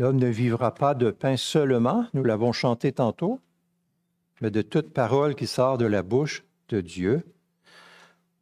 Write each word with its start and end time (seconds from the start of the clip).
L'homme 0.00 0.16
ne 0.16 0.28
vivra 0.28 0.72
pas 0.72 0.94
de 0.94 1.10
pain 1.10 1.36
seulement, 1.36 2.06
nous 2.14 2.24
l'avons 2.24 2.52
chanté 2.52 2.90
tantôt, 2.90 3.38
mais 4.40 4.50
de 4.50 4.62
toute 4.62 4.94
parole 4.94 5.34
qui 5.34 5.46
sort 5.46 5.76
de 5.76 5.84
la 5.84 6.02
bouche 6.02 6.42
de 6.70 6.80
Dieu. 6.80 7.22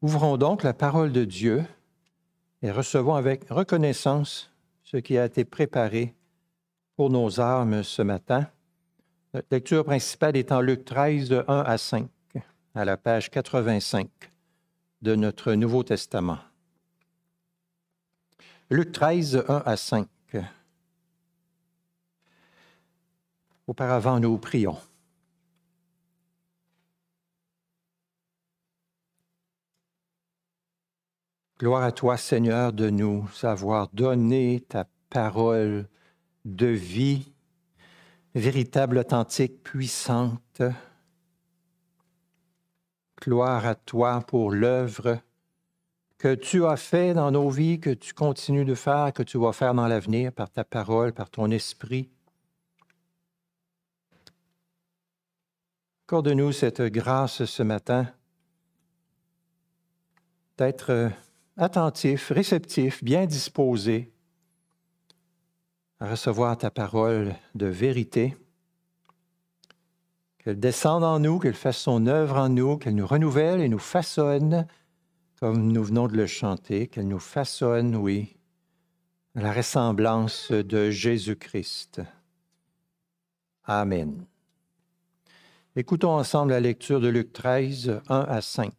Ouvrons 0.00 0.36
donc 0.36 0.63
la 0.63 0.73
parole 0.73 1.11
de 1.11 1.25
Dieu 1.25 1.64
et 2.63 2.71
recevons 2.71 3.17
avec 3.17 3.49
reconnaissance 3.50 4.53
ce 4.85 4.99
qui 4.99 5.18
a 5.18 5.25
été 5.25 5.45
préparé 5.45 6.14
pour 6.95 7.11
nos 7.11 7.41
âmes 7.41 7.82
ce 7.82 8.03
matin. 8.03 8.46
Notre 9.35 9.49
lecture 9.50 9.85
principale 9.85 10.36
est 10.36 10.53
en 10.53 10.61
Luc 10.61 10.85
13, 10.85 11.29
de 11.29 11.45
1 11.49 11.59
à 11.63 11.77
5, 11.77 12.09
à 12.77 12.85
la 12.85 12.96
page 12.96 13.32
85 13.32 14.09
de 15.03 15.17
notre 15.17 15.54
Nouveau 15.54 15.82
Testament. 15.82 16.39
Luc 18.71 18.93
13, 18.93 19.45
1 19.49 19.63
à 19.67 19.77
5. 19.77 20.07
Auparavant, 23.68 24.18
nous 24.18 24.39
prions. 24.39 24.79
Gloire 31.61 31.82
à 31.82 31.93
toi, 31.93 32.17
Seigneur, 32.17 32.72
de 32.72 32.89
nous 32.89 33.28
avoir 33.42 33.89
donné 33.92 34.64
ta 34.67 34.86
parole 35.11 35.86
de 36.47 36.67
vie, 36.67 37.31
véritable, 38.34 38.97
authentique, 38.97 39.62
puissante. 39.62 40.62
Gloire 43.20 43.66
à 43.66 43.74
toi 43.74 44.22
pour 44.27 44.50
l'œuvre 44.50 45.19
que 46.16 46.34
tu 46.34 46.64
as 46.64 46.78
fait 46.78 47.12
dans 47.12 47.30
nos 47.30 47.50
vies, 47.50 47.80
que 47.80 47.91
tu 47.91 48.14
continues 48.14 48.64
de 48.64 48.74
faire, 48.74 49.12
que 49.12 49.22
tu 49.22 49.36
vas 49.36 49.52
faire 49.52 49.74
dans 49.74 49.89
l'avenir 49.89 50.33
par 50.33 50.48
ta 50.50 50.64
parole, 50.64 51.12
par 51.12 51.28
ton 51.28 51.50
esprit. 51.50 52.08
Accorde-nous 56.09 56.53
cette 56.53 56.81
grâce 56.81 57.45
ce 57.45 57.62
matin 57.62 58.11
d'être 60.56 60.89
euh, 60.89 61.11
attentif, 61.59 62.31
réceptif, 62.31 63.05
bien 63.05 63.27
disposé 63.27 64.11
à 66.01 66.09
recevoir 66.09 66.56
ta 66.56 66.70
parole 66.70 67.34
de 67.55 67.67
vérité, 67.67 68.39
qu'elle 70.39 70.59
descende 70.59 71.05
en 71.05 71.19
nous, 71.19 71.39
qu'elle 71.39 71.53
fasse 71.53 71.77
son 71.77 72.06
œuvre 72.06 72.39
en 72.39 72.48
nous, 72.48 72.79
qu'elle 72.79 72.95
nous 72.95 73.06
renouvelle 73.06 73.61
et 73.61 73.69
nous 73.69 73.79
façonne, 73.79 74.67
comme 75.39 75.70
nous 75.70 75.84
venons 75.84 76.09
de 76.09 76.17
le 76.17 76.27
chanter, 76.27 76.86
qu'elle 76.86 77.09
nous 77.09 77.19
façonne, 77.19 77.95
oui, 77.95 78.34
à 79.34 79.42
la 79.42 79.53
ressemblance 79.53 80.53
de 80.53 80.91
Jésus-Christ. 80.91 82.01
Amen. 83.64 84.25
Écoutons 85.77 86.12
ensemble 86.12 86.52
la 86.52 86.61
lecture 86.61 87.00
de 87.00 87.08
Luc 87.08 87.33
13, 87.33 88.00
1 88.08 88.20
à 88.20 88.41
5. 88.41 88.72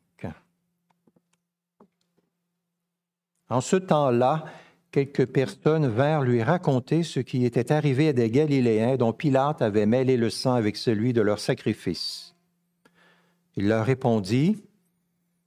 En 3.49 3.61
ce 3.61 3.75
temps-là, 3.75 4.45
quelques 4.91 5.25
personnes 5.25 5.87
vinrent 5.87 6.23
lui 6.23 6.43
raconter 6.43 7.03
ce 7.03 7.19
qui 7.19 7.45
était 7.45 7.71
arrivé 7.71 8.09
à 8.09 8.13
des 8.13 8.29
Galiléens 8.29 8.97
dont 8.97 9.13
Pilate 9.13 9.61
avait 9.61 9.85
mêlé 9.85 10.17
le 10.17 10.29
sang 10.29 10.53
avec 10.53 10.77
celui 10.77 11.13
de 11.13 11.21
leur 11.21 11.39
sacrifice. 11.39 12.35
Il 13.55 13.67
leur 13.67 13.85
répondit, 13.85 14.63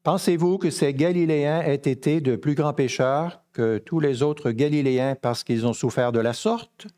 Pensez-vous 0.02 0.58
que 0.58 0.70
ces 0.70 0.94
Galiléens 0.94 1.62
aient 1.62 1.74
été 1.74 2.20
de 2.20 2.34
plus 2.34 2.56
grands 2.56 2.72
pécheurs 2.72 3.44
que 3.52 3.78
tous 3.78 4.00
les 4.00 4.22
autres 4.22 4.50
Galiléens 4.50 5.14
parce 5.14 5.44
qu'ils 5.44 5.64
ont 5.66 5.72
souffert 5.72 6.10
de 6.10 6.18
la 6.18 6.32
sorte 6.32 6.88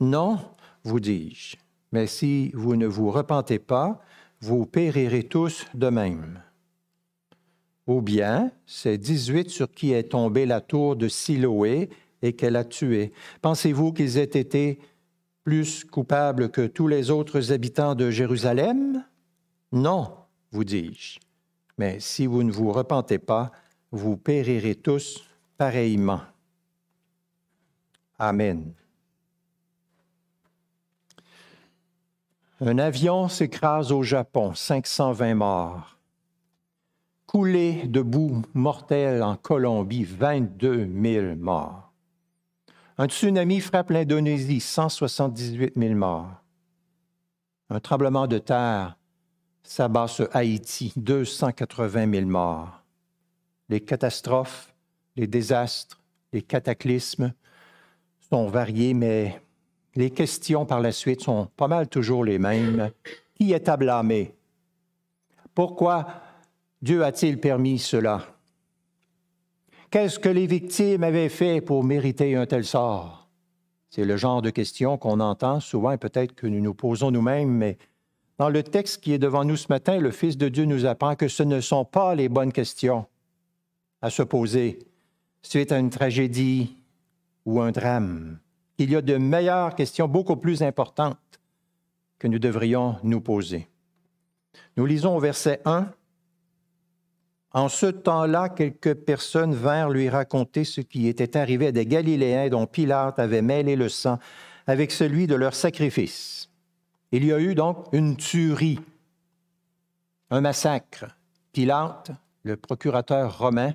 Non, 0.00 0.38
vous 0.82 0.98
dis-je 0.98 1.56
mais 1.92 2.06
si 2.06 2.50
vous 2.54 2.76
ne 2.76 2.86
vous 2.86 3.10
repentez 3.10 3.58
pas, 3.58 4.00
vous 4.40 4.66
périrez 4.66 5.24
tous 5.24 5.66
de 5.74 5.88
même. 5.88 6.42
Ou 7.86 8.02
bien, 8.02 8.50
c'est 8.66 8.98
18 8.98 9.48
sur 9.48 9.70
qui 9.70 9.92
est 9.92 10.10
tombée 10.10 10.46
la 10.46 10.60
tour 10.60 10.96
de 10.96 11.08
Siloé 11.08 11.88
et 12.22 12.32
qu'elle 12.32 12.56
a 12.56 12.64
tué. 12.64 13.12
Pensez-vous 13.42 13.92
qu'ils 13.92 14.18
aient 14.18 14.24
été 14.24 14.80
plus 15.44 15.84
coupables 15.84 16.50
que 16.50 16.66
tous 16.66 16.88
les 16.88 17.10
autres 17.10 17.52
habitants 17.52 17.94
de 17.94 18.10
Jérusalem? 18.10 19.04
Non, 19.70 20.16
vous 20.50 20.64
dis-je. 20.64 21.20
Mais 21.78 22.00
si 22.00 22.26
vous 22.26 22.42
ne 22.42 22.50
vous 22.50 22.72
repentez 22.72 23.18
pas, 23.18 23.52
vous 23.92 24.16
périrez 24.16 24.74
tous 24.74 25.24
pareillement. 25.56 26.22
Amen. 28.18 28.72
Un 32.62 32.78
avion 32.78 33.28
s'écrase 33.28 33.92
au 33.92 34.02
Japon, 34.02 34.54
520 34.54 35.34
morts. 35.34 35.98
Coulée 37.26 37.86
de 37.86 38.00
boue 38.00 38.40
mortelle 38.54 39.22
en 39.22 39.36
Colombie, 39.36 40.04
22 40.04 40.88
000 41.02 41.36
morts. 41.36 41.92
Un 42.96 43.08
tsunami 43.08 43.60
frappe 43.60 43.90
l'Indonésie, 43.90 44.60
178 44.60 45.74
000 45.76 45.94
morts. 45.96 46.30
Un 47.68 47.78
tremblement 47.78 48.26
de 48.26 48.38
terre 48.38 48.96
s'abat 49.62 50.08
sur 50.08 50.34
Haïti, 50.34 50.94
280 50.96 52.10
000 52.10 52.26
morts. 52.26 52.82
Les 53.68 53.80
catastrophes, 53.80 54.74
les 55.14 55.26
désastres, 55.26 56.00
les 56.32 56.40
cataclysmes 56.40 57.34
sont 58.30 58.46
variés, 58.46 58.94
mais 58.94 59.42
les 59.96 60.10
questions 60.10 60.66
par 60.66 60.80
la 60.80 60.92
suite 60.92 61.22
sont 61.22 61.48
pas 61.56 61.68
mal 61.68 61.88
toujours 61.88 62.24
les 62.24 62.38
mêmes. 62.38 62.90
Qui 63.34 63.52
est 63.52 63.68
à 63.68 63.76
blâmer? 63.76 64.34
Pourquoi 65.54 66.06
Dieu 66.82 67.04
a-t-il 67.04 67.40
permis 67.40 67.78
cela? 67.78 68.26
Qu'est-ce 69.90 70.18
que 70.18 70.28
les 70.28 70.46
victimes 70.46 71.02
avaient 71.02 71.28
fait 71.28 71.60
pour 71.60 71.82
mériter 71.82 72.36
un 72.36 72.46
tel 72.46 72.64
sort? 72.64 73.28
C'est 73.88 74.04
le 74.04 74.16
genre 74.16 74.42
de 74.42 74.50
questions 74.50 74.98
qu'on 74.98 75.20
entend 75.20 75.60
souvent 75.60 75.92
et 75.92 75.98
peut-être 75.98 76.34
que 76.34 76.46
nous 76.46 76.60
nous 76.60 76.74
posons 76.74 77.10
nous-mêmes, 77.10 77.50
mais 77.50 77.78
dans 78.38 78.50
le 78.50 78.62
texte 78.62 79.02
qui 79.02 79.12
est 79.12 79.18
devant 79.18 79.44
nous 79.44 79.56
ce 79.56 79.68
matin, 79.70 79.98
le 79.98 80.10
Fils 80.10 80.36
de 80.36 80.48
Dieu 80.50 80.66
nous 80.66 80.84
apprend 80.84 81.16
que 81.16 81.28
ce 81.28 81.42
ne 81.42 81.60
sont 81.60 81.86
pas 81.86 82.14
les 82.14 82.28
bonnes 82.28 82.52
questions 82.52 83.06
à 84.02 84.10
se 84.10 84.22
poser 84.22 84.80
suite 85.40 85.72
à 85.72 85.78
une 85.78 85.90
tragédie 85.90 86.76
ou 87.46 87.60
un 87.60 87.70
drame 87.70 88.38
qu'il 88.76 88.90
y 88.90 88.96
a 88.96 89.02
de 89.02 89.16
meilleures 89.16 89.74
questions 89.74 90.08
beaucoup 90.08 90.36
plus 90.36 90.62
importantes 90.62 91.18
que 92.18 92.28
nous 92.28 92.38
devrions 92.38 92.96
nous 93.02 93.20
poser. 93.20 93.68
Nous 94.76 94.86
lisons 94.86 95.16
au 95.16 95.20
verset 95.20 95.60
1. 95.64 95.88
En 97.52 97.68
ce 97.68 97.86
temps-là, 97.86 98.50
quelques 98.50 98.94
personnes 98.94 99.54
vinrent 99.54 99.90
lui 99.90 100.08
raconter 100.08 100.64
ce 100.64 100.82
qui 100.82 101.08
était 101.08 101.36
arrivé 101.36 101.68
à 101.68 101.72
des 101.72 101.86
Galiléens 101.86 102.48
dont 102.48 102.66
Pilate 102.66 103.18
avait 103.18 103.42
mêlé 103.42 103.76
le 103.76 103.88
sang 103.88 104.18
avec 104.66 104.90
celui 104.90 105.26
de 105.26 105.34
leur 105.34 105.54
sacrifice. 105.54 106.50
Il 107.12 107.24
y 107.24 107.32
a 107.32 107.40
eu 107.40 107.54
donc 107.54 107.86
une 107.92 108.16
tuerie, 108.16 108.80
un 110.30 110.40
massacre. 110.40 111.06
Pilate, 111.52 112.10
le 112.42 112.56
procurateur 112.56 113.38
romain, 113.38 113.72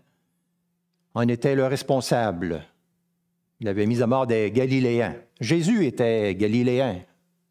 en 1.16 1.28
était 1.28 1.56
le 1.56 1.66
responsable. 1.66 2.63
Il 3.61 3.67
avait 3.67 3.85
mis 3.85 4.01
à 4.01 4.07
mort 4.07 4.25
des 4.25 4.49
Galiléens. 4.49 5.16
Jésus 5.39 5.85
était 5.85 6.34
galiléen, 6.34 7.02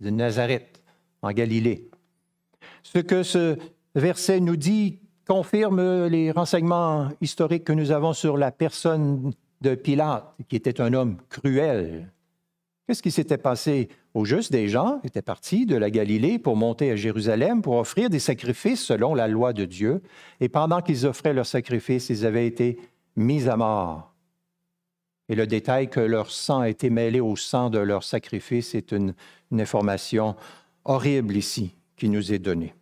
de 0.01 0.11
Nazareth, 0.11 0.83
en 1.23 1.31
Galilée. 1.31 1.89
Ce 2.83 2.99
que 2.99 3.23
ce 3.23 3.57
verset 3.95 4.41
nous 4.41 4.57
dit 4.57 4.99
confirme 5.29 6.09
les 6.09 6.33
renseignements 6.33 7.11
historiques 7.21 7.63
que 7.63 7.73
nous 7.73 7.93
avons 7.93 8.13
sur 8.13 8.37
la 8.37 8.51
personne 8.51 9.33
de 9.61 9.77
Pilate, 9.77 10.35
qui 10.49 10.57
était 10.57 10.81
un 10.81 10.95
homme 10.95 11.17
cruel. 11.29 12.11
Qu'est-ce 12.87 13.03
qui 13.03 13.13
s'était 13.13 13.39
passé? 13.39 13.89
Au 14.13 14.25
juste, 14.25 14.51
des 14.51 14.67
gens 14.67 14.99
étaient 15.05 15.23
partis 15.23 15.65
de 15.65 15.77
la 15.77 15.91
Galilée 15.91 16.41
pour 16.41 16.57
monter 16.57 16.91
à 16.91 16.97
Jérusalem 16.97 17.63
pour 17.63 17.77
offrir 17.77 18.11
des 18.11 18.19
sacrifices 18.19 18.85
selon 18.85 19.15
la 19.15 19.29
loi 19.29 19.53
de 19.53 19.65
Dieu. 19.65 20.03
Et 20.41 20.49
pendant 20.49 20.81
qu'ils 20.81 21.07
offraient 21.07 21.35
leurs 21.35 21.47
sacrifices, 21.47 22.11
ils 22.11 22.27
avaient 22.27 22.49
été 22.49 22.81
mis 23.15 23.49
à 23.49 23.57
mort. 23.57 24.10
Et 25.31 25.37
le 25.37 25.47
détail 25.47 25.89
que 25.89 26.01
leur 26.01 26.29
sang 26.29 26.59
a 26.59 26.69
été 26.69 26.91
mêlé 26.91 27.21
au 27.21 27.37
sang 27.37 27.71
de 27.71 27.79
leur 27.79 28.03
sacrifice 28.03 28.75
est 28.75 28.91
une, 28.91 29.15
information 29.53 30.37
horrible 30.85 31.37
ici 31.37 31.73
qui 31.97 32.09
nous 32.09 32.33
est 32.33 32.41
donnée. 32.41 32.75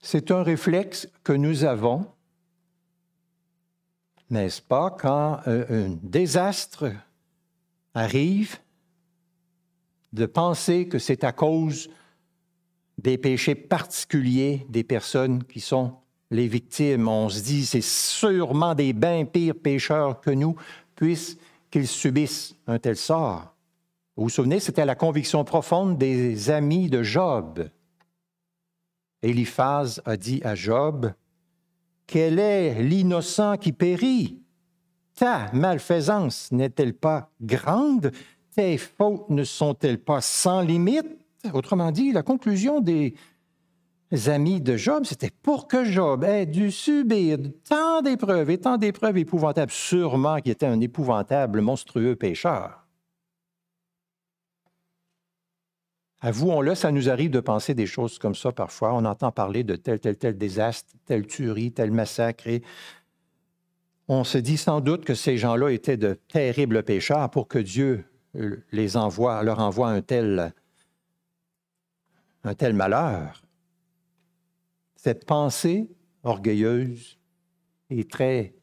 C'est 0.00 0.32
un 0.32 0.42
réflexe 0.42 1.08
que 1.22 1.32
nous 1.32 1.64
avons, 1.64 2.06
n'est-ce 4.30 4.62
pas, 4.62 4.90
quand 4.90 5.40
un 5.46 5.90
désastre 6.02 6.92
arrive, 7.94 8.58
de 10.12 10.26
penser 10.26 10.88
que 10.88 10.98
c'est 10.98 11.22
à 11.22 11.30
cause 11.30 11.88
des 12.98 13.16
péchés 13.16 13.54
particuliers 13.54 14.66
des 14.68 14.84
personnes 14.84 15.44
qui 15.44 15.60
sont 15.60 16.00
les 16.30 16.48
victimes. 16.48 17.08
On 17.08 17.28
se 17.28 17.42
dit, 17.42 17.66
c'est 17.66 17.82
sûrement 17.82 18.74
des 18.74 18.92
bien 18.92 19.24
pires 19.24 19.54
pécheurs 19.54 20.20
que 20.20 20.30
nous, 20.30 20.56
puisqu'ils 20.94 21.88
subissent 21.88 22.54
un 22.66 22.78
tel 22.78 22.96
sort. 22.96 23.54
Vous 24.16 24.24
vous 24.24 24.30
souvenez, 24.30 24.60
c'était 24.60 24.84
la 24.84 24.94
conviction 24.94 25.44
profonde 25.44 25.98
des 25.98 26.50
amis 26.50 26.88
de 26.88 27.02
Job. 27.02 27.68
Eliphaz 29.22 30.00
a 30.04 30.16
dit 30.16 30.40
à 30.44 30.54
Job, 30.54 31.12
Quel 32.06 32.38
est 32.38 32.82
l'innocent 32.82 33.56
qui 33.56 33.72
périt? 33.72 34.42
Ta 35.14 35.50
malfaisance 35.52 36.50
n'est-elle 36.52 36.94
pas 36.94 37.30
grande? 37.40 38.12
Tes 38.54 38.78
fautes 38.78 39.28
ne 39.28 39.44
sont-elles 39.44 40.02
pas 40.02 40.20
sans 40.20 40.62
limite 40.62 41.06
Autrement 41.52 41.90
dit, 41.90 42.12
la 42.12 42.22
conclusion 42.22 42.80
des 42.80 43.14
amis 44.26 44.60
de 44.60 44.76
Job, 44.76 45.04
c'était 45.04 45.30
pour 45.42 45.68
que 45.68 45.84
Job 45.84 46.24
ait 46.24 46.46
dû 46.46 46.70
subir 46.70 47.38
tant 47.68 48.02
d'épreuves 48.02 48.50
et 48.50 48.58
tant 48.58 48.76
d'épreuves 48.76 49.18
épouvantables, 49.18 49.70
sûrement 49.70 50.38
qu'il 50.38 50.52
était 50.52 50.66
un 50.66 50.80
épouvantable, 50.80 51.60
monstrueux 51.60 52.16
pécheur. 52.16 52.86
Avouons-le, 56.22 56.74
ça 56.74 56.92
nous 56.92 57.08
arrive 57.08 57.30
de 57.30 57.40
penser 57.40 57.72
des 57.72 57.86
choses 57.86 58.18
comme 58.18 58.34
ça 58.34 58.52
parfois. 58.52 58.92
On 58.92 59.04
entend 59.04 59.32
parler 59.32 59.64
de 59.64 59.76
tel, 59.76 60.00
tel, 60.00 60.18
tel 60.18 60.36
désastre, 60.36 60.92
telle 61.06 61.26
tuerie, 61.26 61.72
tel 61.72 61.92
massacre. 61.92 62.46
Et 62.46 62.62
on 64.06 64.24
se 64.24 64.36
dit 64.36 64.58
sans 64.58 64.80
doute 64.80 65.04
que 65.04 65.14
ces 65.14 65.38
gens-là 65.38 65.70
étaient 65.70 65.96
de 65.96 66.14
terribles 66.28 66.82
pécheurs 66.82 67.30
pour 67.30 67.48
que 67.48 67.58
Dieu 67.58 68.04
les 68.72 68.96
envoie, 68.96 69.42
leur 69.42 69.60
envoie 69.60 69.88
un 69.88 70.02
tel, 70.02 70.52
un 72.44 72.54
tel 72.54 72.74
malheur. 72.74 73.42
Cette 75.02 75.24
pensée 75.24 75.88
orgueilleuse 76.24 77.18
est 77.88 78.10
très 78.10 78.54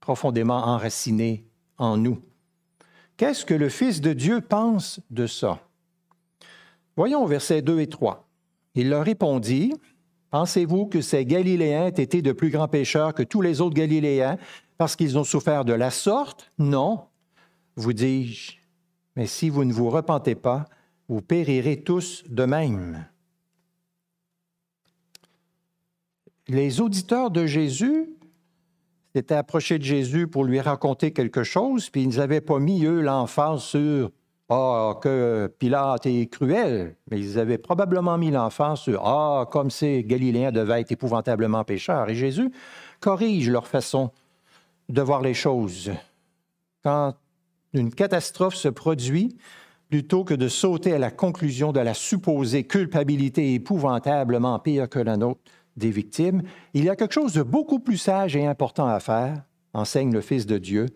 profondément 0.00 0.56
enracinée 0.56 1.44
en 1.76 1.98
nous. 1.98 2.18
Qu'est-ce 3.18 3.44
que 3.44 3.52
le 3.52 3.68
Fils 3.68 4.00
de 4.00 4.14
Dieu 4.14 4.40
pense 4.40 5.00
de 5.10 5.26
ça? 5.26 5.68
Voyons 6.96 7.26
versets 7.26 7.60
2 7.60 7.80
et 7.80 7.88
3. 7.88 8.26
Il 8.74 8.88
leur 8.88 9.04
répondit, 9.04 9.74
Pensez-vous 10.30 10.86
que 10.86 11.02
ces 11.02 11.26
Galiléens 11.26 11.88
aient 11.88 12.02
été 12.02 12.22
de 12.22 12.32
plus 12.32 12.48
grands 12.48 12.68
pécheurs 12.68 13.12
que 13.12 13.22
tous 13.22 13.42
les 13.42 13.60
autres 13.60 13.74
Galiléens 13.74 14.38
parce 14.78 14.96
qu'ils 14.96 15.18
ont 15.18 15.24
souffert 15.24 15.66
de 15.66 15.74
la 15.74 15.90
sorte? 15.90 16.50
Non, 16.56 17.04
vous 17.76 17.92
dis-je. 17.92 18.52
Mais 19.14 19.26
si 19.26 19.50
vous 19.50 19.66
ne 19.66 19.74
vous 19.74 19.90
repentez 19.90 20.36
pas, 20.36 20.64
vous 21.10 21.20
périrez 21.20 21.82
tous 21.82 22.24
de 22.30 22.46
même. 22.46 23.04
Les 26.48 26.80
auditeurs 26.80 27.30
de 27.30 27.46
Jésus 27.46 28.10
s'étaient 29.14 29.34
approchés 29.34 29.78
de 29.78 29.84
Jésus 29.84 30.26
pour 30.26 30.44
lui 30.44 30.60
raconter 30.60 31.12
quelque 31.12 31.44
chose, 31.44 31.90
puis 31.90 32.02
ils 32.02 32.16
n'avaient 32.16 32.40
pas 32.40 32.58
mis, 32.58 32.84
eux, 32.84 33.00
l'emphase 33.00 33.62
sur 33.62 34.10
ah, 34.48 34.98
que 35.00 35.50
Pilate 35.58 36.06
est 36.06 36.26
cruel, 36.26 36.96
mais 37.10 37.18
ils 37.18 37.38
avaient 37.38 37.58
probablement 37.58 38.18
mis 38.18 38.30
l'enfant 38.30 38.76
sur 38.76 39.06
Ah, 39.06 39.48
comme 39.50 39.70
ces 39.70 40.04
Galiléens 40.04 40.52
devaient 40.52 40.82
être 40.82 40.92
épouvantablement 40.92 41.64
pécheurs. 41.64 42.10
Et 42.10 42.14
Jésus 42.14 42.52
corrige 43.00 43.48
leur 43.48 43.66
façon 43.66 44.10
de 44.90 45.00
voir 45.00 45.22
les 45.22 45.32
choses. 45.32 45.90
Quand 46.84 47.14
une 47.72 47.94
catastrophe 47.94 48.54
se 48.54 48.68
produit, 48.68 49.38
plutôt 49.88 50.24
que 50.24 50.34
de 50.34 50.48
sauter 50.48 50.92
à 50.92 50.98
la 50.98 51.10
conclusion 51.10 51.72
de 51.72 51.80
la 51.80 51.94
supposée 51.94 52.64
culpabilité 52.64 53.54
épouvantablement 53.54 54.58
pire 54.58 54.88
que 54.88 54.98
la 54.98 55.16
nôtre 55.16 55.40
des 55.76 55.90
victimes, 55.90 56.42
il 56.74 56.84
y 56.84 56.90
a 56.90 56.96
quelque 56.96 57.14
chose 57.14 57.32
de 57.32 57.42
beaucoup 57.42 57.78
plus 57.78 57.96
sage 57.96 58.36
et 58.36 58.46
important 58.46 58.86
à 58.86 59.00
faire, 59.00 59.42
enseigne 59.72 60.12
le 60.12 60.20
Fils 60.20 60.46
de 60.46 60.58
Dieu, 60.58 60.86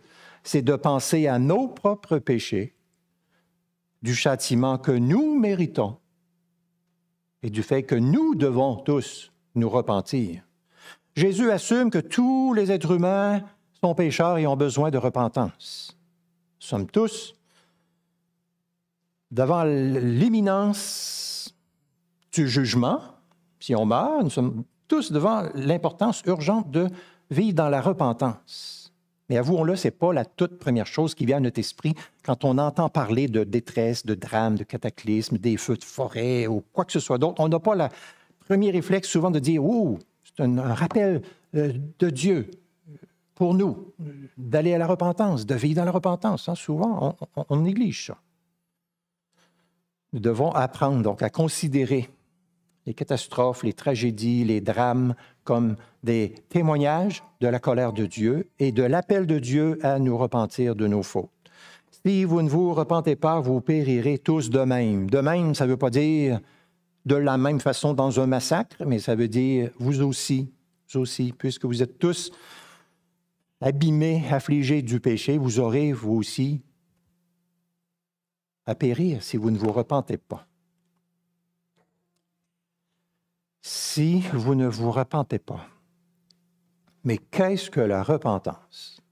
c'est 0.42 0.62
de 0.62 0.76
penser 0.76 1.26
à 1.26 1.38
nos 1.38 1.68
propres 1.68 2.18
péchés 2.18 2.76
du 4.02 4.14
châtiment 4.14 4.78
que 4.78 4.92
nous 4.92 5.38
méritons 5.38 5.98
et 7.42 7.50
du 7.50 7.62
fait 7.62 7.82
que 7.82 7.94
nous 7.94 8.34
devons 8.34 8.76
tous 8.76 9.32
nous 9.54 9.68
repentir. 9.68 10.42
Jésus 11.16 11.50
assume 11.50 11.90
que 11.90 11.98
tous 11.98 12.52
les 12.52 12.70
êtres 12.70 12.92
humains 12.92 13.42
sont 13.80 13.94
pécheurs 13.94 14.38
et 14.38 14.46
ont 14.46 14.56
besoin 14.56 14.90
de 14.90 14.98
repentance. 14.98 15.96
Nous 16.60 16.66
sommes 16.66 16.86
tous 16.86 17.34
devant 19.30 19.64
l'imminence 19.64 21.54
du 22.32 22.48
jugement. 22.48 23.00
Si 23.66 23.74
on 23.74 23.84
meurt, 23.84 24.22
nous 24.22 24.30
sommes 24.30 24.62
tous 24.86 25.10
devant 25.10 25.42
l'importance 25.56 26.22
urgente 26.24 26.70
de 26.70 26.88
vivre 27.32 27.56
dans 27.56 27.68
la 27.68 27.80
repentance. 27.80 28.94
Mais 29.28 29.38
avouons-le, 29.38 29.74
ce 29.74 29.88
n'est 29.88 29.90
pas 29.90 30.12
la 30.12 30.24
toute 30.24 30.60
première 30.60 30.86
chose 30.86 31.16
qui 31.16 31.26
vient 31.26 31.38
à 31.38 31.40
notre 31.40 31.58
esprit 31.58 31.92
quand 32.22 32.44
on 32.44 32.58
entend 32.58 32.88
parler 32.88 33.26
de 33.26 33.42
détresse, 33.42 34.06
de 34.06 34.14
drame, 34.14 34.54
de 34.54 34.62
cataclysme, 34.62 35.38
des 35.38 35.56
feux 35.56 35.76
de 35.76 35.82
forêt 35.82 36.46
ou 36.46 36.62
quoi 36.72 36.84
que 36.84 36.92
ce 36.92 37.00
soit 37.00 37.18
d'autre. 37.18 37.42
On 37.42 37.48
n'a 37.48 37.58
pas 37.58 37.74
le 37.74 37.86
premier 38.38 38.70
réflexe 38.70 39.08
souvent 39.08 39.32
de 39.32 39.40
dire 39.40 39.64
Oh, 39.64 39.98
c'est 40.22 40.44
un, 40.44 40.72
rappel 40.72 41.22
euh, 41.56 41.72
de 41.98 42.08
Dieu 42.08 42.48
pour 43.34 43.52
nous 43.52 43.92
d'aller 44.38 44.74
à 44.74 44.78
la 44.78 44.86
repentance, 44.86 45.44
de 45.44 45.56
vivre 45.56 45.74
dans 45.74 45.86
la 45.86 45.90
repentance. 45.90 46.48
Hein. 46.48 46.54
Souvent, 46.54 47.16
on 47.34 47.56
néglige 47.56 48.06
ça. 48.06 48.16
Nous 50.12 50.20
devons 50.20 50.52
apprendre 50.52 51.02
donc 51.02 51.20
à 51.20 51.30
considérer 51.30 52.08
les 52.86 52.94
catastrophes, 52.94 53.64
les 53.64 53.72
tragédies, 53.72 54.44
les 54.44 54.60
drames 54.60 55.14
comme 55.44 55.76
des 56.04 56.34
témoignages 56.48 57.22
de 57.40 57.48
la 57.48 57.58
colère 57.58 57.92
de 57.92 58.06
Dieu 58.06 58.48
et 58.58 58.72
de 58.72 58.84
l'appel 58.84 59.26
de 59.26 59.38
Dieu 59.38 59.78
à 59.82 59.98
nous 59.98 60.16
repentir 60.16 60.76
de 60.76 60.86
nos 60.86 61.02
fautes. 61.02 61.30
Si 62.04 62.24
vous 62.24 62.42
ne 62.42 62.48
vous 62.48 62.72
repentez 62.72 63.16
pas, 63.16 63.40
vous 63.40 63.60
périrez 63.60 64.18
tous 64.18 64.50
de 64.50 64.60
même. 64.60 65.10
De 65.10 65.18
même, 65.18 65.54
ça 65.54 65.66
ne 65.66 65.70
veut 65.70 65.76
pas 65.76 65.90
dire 65.90 66.40
de 67.04 67.16
la 67.16 67.36
même 67.36 67.60
façon 67.60 67.94
dans 67.94 68.20
un 68.20 68.26
massacre, 68.26 68.84
mais 68.86 69.00
ça 69.00 69.14
veut 69.14 69.28
dire 69.28 69.70
vous 69.78 70.02
aussi, 70.02 70.52
vous 70.92 71.00
aussi, 71.00 71.32
puisque 71.36 71.64
vous 71.64 71.82
êtes 71.82 71.98
tous 71.98 72.30
abîmés, 73.60 74.24
affligés 74.30 74.82
du 74.82 75.00
péché, 75.00 75.38
vous 75.38 75.58
aurez, 75.58 75.92
vous 75.92 76.14
aussi, 76.14 76.62
à 78.66 78.74
périr 78.74 79.22
si 79.22 79.36
vous 79.36 79.50
ne 79.50 79.58
vous 79.58 79.72
repentez 79.72 80.18
pas. 80.18 80.46
Si 83.68 84.20
vous 84.32 84.54
ne 84.54 84.68
vous 84.68 84.92
repentez 84.92 85.40
pas. 85.40 85.66
Mais 87.02 87.18
qu'est-ce 87.18 87.68
que 87.68 87.80
la 87.80 88.04
repentance? 88.04 89.02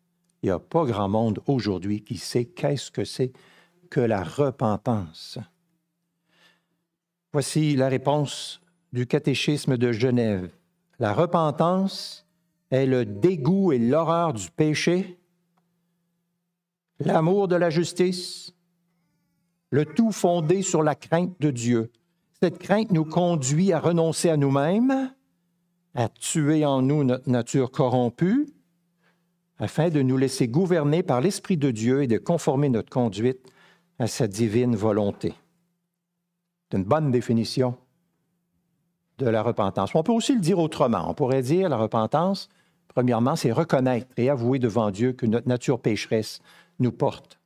Il 0.42 0.46
n'y 0.46 0.52
a 0.52 0.60
pas 0.60 0.84
grand 0.84 1.08
monde 1.08 1.40
aujourd'hui 1.48 2.04
qui 2.04 2.18
sait 2.18 2.44
qu'est-ce 2.44 2.92
que 2.92 3.04
c'est 3.04 3.32
que 3.90 3.98
la 3.98 4.22
repentance. 4.22 5.40
Voici 7.32 7.74
la 7.74 7.88
réponse 7.88 8.60
du 8.92 9.08
catéchisme 9.08 9.76
de 9.76 9.90
Genève. 9.90 10.52
La 11.00 11.14
repentance 11.14 12.24
est 12.70 12.86
le 12.86 13.04
dégoût 13.04 13.72
et 13.72 13.78
l'horreur 13.80 14.34
du 14.34 14.52
péché, 14.52 15.18
l'amour 17.00 17.48
de 17.48 17.56
la 17.56 17.70
justice, 17.70 18.54
le 19.70 19.84
tout 19.84 20.12
fondé 20.12 20.62
sur 20.62 20.84
la 20.84 20.94
crainte 20.94 21.40
de 21.40 21.50
Dieu, 21.50 21.90
cette 22.44 22.58
crainte 22.58 22.90
nous 22.90 23.06
conduit 23.06 23.72
à 23.72 23.80
renoncer 23.80 24.28
à 24.28 24.36
nous-mêmes, 24.36 25.10
à 25.94 26.10
tuer 26.10 26.66
en 26.66 26.82
nous 26.82 27.02
notre 27.02 27.30
nature 27.30 27.70
corrompue, 27.70 28.46
afin 29.56 29.88
de 29.88 30.02
nous 30.02 30.18
laisser 30.18 30.46
gouverner 30.46 31.02
par 31.02 31.22
l'Esprit 31.22 31.56
de 31.56 31.70
Dieu 31.70 32.02
et 32.02 32.06
de 32.06 32.18
conformer 32.18 32.68
notre 32.68 32.90
conduite 32.90 33.50
à 33.98 34.08
sa 34.08 34.26
divine 34.26 34.76
volonté. 34.76 35.32
C'est 36.68 36.76
une 36.76 36.84
bonne 36.84 37.10
définition 37.10 37.78
de 39.16 39.26
la 39.26 39.42
repentance. 39.42 39.94
On 39.94 40.02
peut 40.02 40.12
aussi 40.12 40.34
le 40.34 40.42
dire 40.42 40.58
autrement. 40.58 41.08
On 41.08 41.14
pourrait 41.14 41.40
dire 41.40 41.70
la 41.70 41.78
repentance, 41.78 42.50
premièrement, 42.88 43.36
c'est 43.36 43.52
reconnaître 43.52 44.08
et 44.18 44.28
avouer 44.28 44.58
devant 44.58 44.90
Dieu 44.90 45.14
que 45.14 45.24
notre 45.24 45.48
nature 45.48 45.80
pécheresse 45.80 46.42
nous 46.78 46.92
porte 46.92 47.40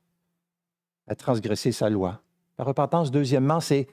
à 1.07 1.15
transgresser 1.15 1.71
sa 1.71 1.89
loi. 1.89 2.21
La 2.57 2.65
repentance, 2.65 3.11
deuxièmement, 3.11 3.61
c'est 3.61 3.87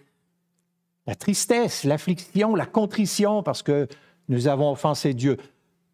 la 1.07 1.15
tristesse, 1.15 1.85
l'affliction, 1.85 2.55
la 2.55 2.67
contrition 2.67 3.43
parce 3.43 3.63
que 3.63 3.89
nous 4.29 4.49
avons 4.49 4.73
offensé 4.73 5.15
Dieu. 5.15 5.37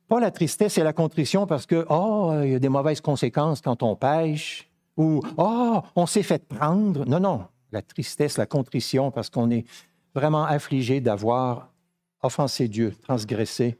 Pas 0.08 0.20
la 0.20 0.30
tristesse 0.30 0.78
et 0.78 0.82
la 0.82 0.92
contrition 0.92 1.46
parce 1.46 1.66
que, 1.66 1.86
oh, 1.88 2.32
il 2.42 2.50
y 2.50 2.54
a 2.54 2.58
des 2.58 2.68
mauvaises 2.68 3.00
conséquences 3.00 3.60
quand 3.60 3.82
on 3.82 3.96
pêche, 3.96 4.68
ou, 4.96 5.22
oh, 5.36 5.80
on 5.96 6.06
s'est 6.06 6.22
fait 6.22 6.46
prendre. 6.46 7.04
Non, 7.06 7.20
non, 7.20 7.46
la 7.72 7.82
tristesse, 7.82 8.36
la 8.36 8.46
contrition 8.46 9.10
parce 9.10 9.30
qu'on 9.30 9.50
est 9.50 9.66
vraiment 10.14 10.44
affligé 10.44 11.00
d'avoir 11.00 11.70
offensé 12.22 12.68
Dieu, 12.68 12.94
transgressé 13.02 13.78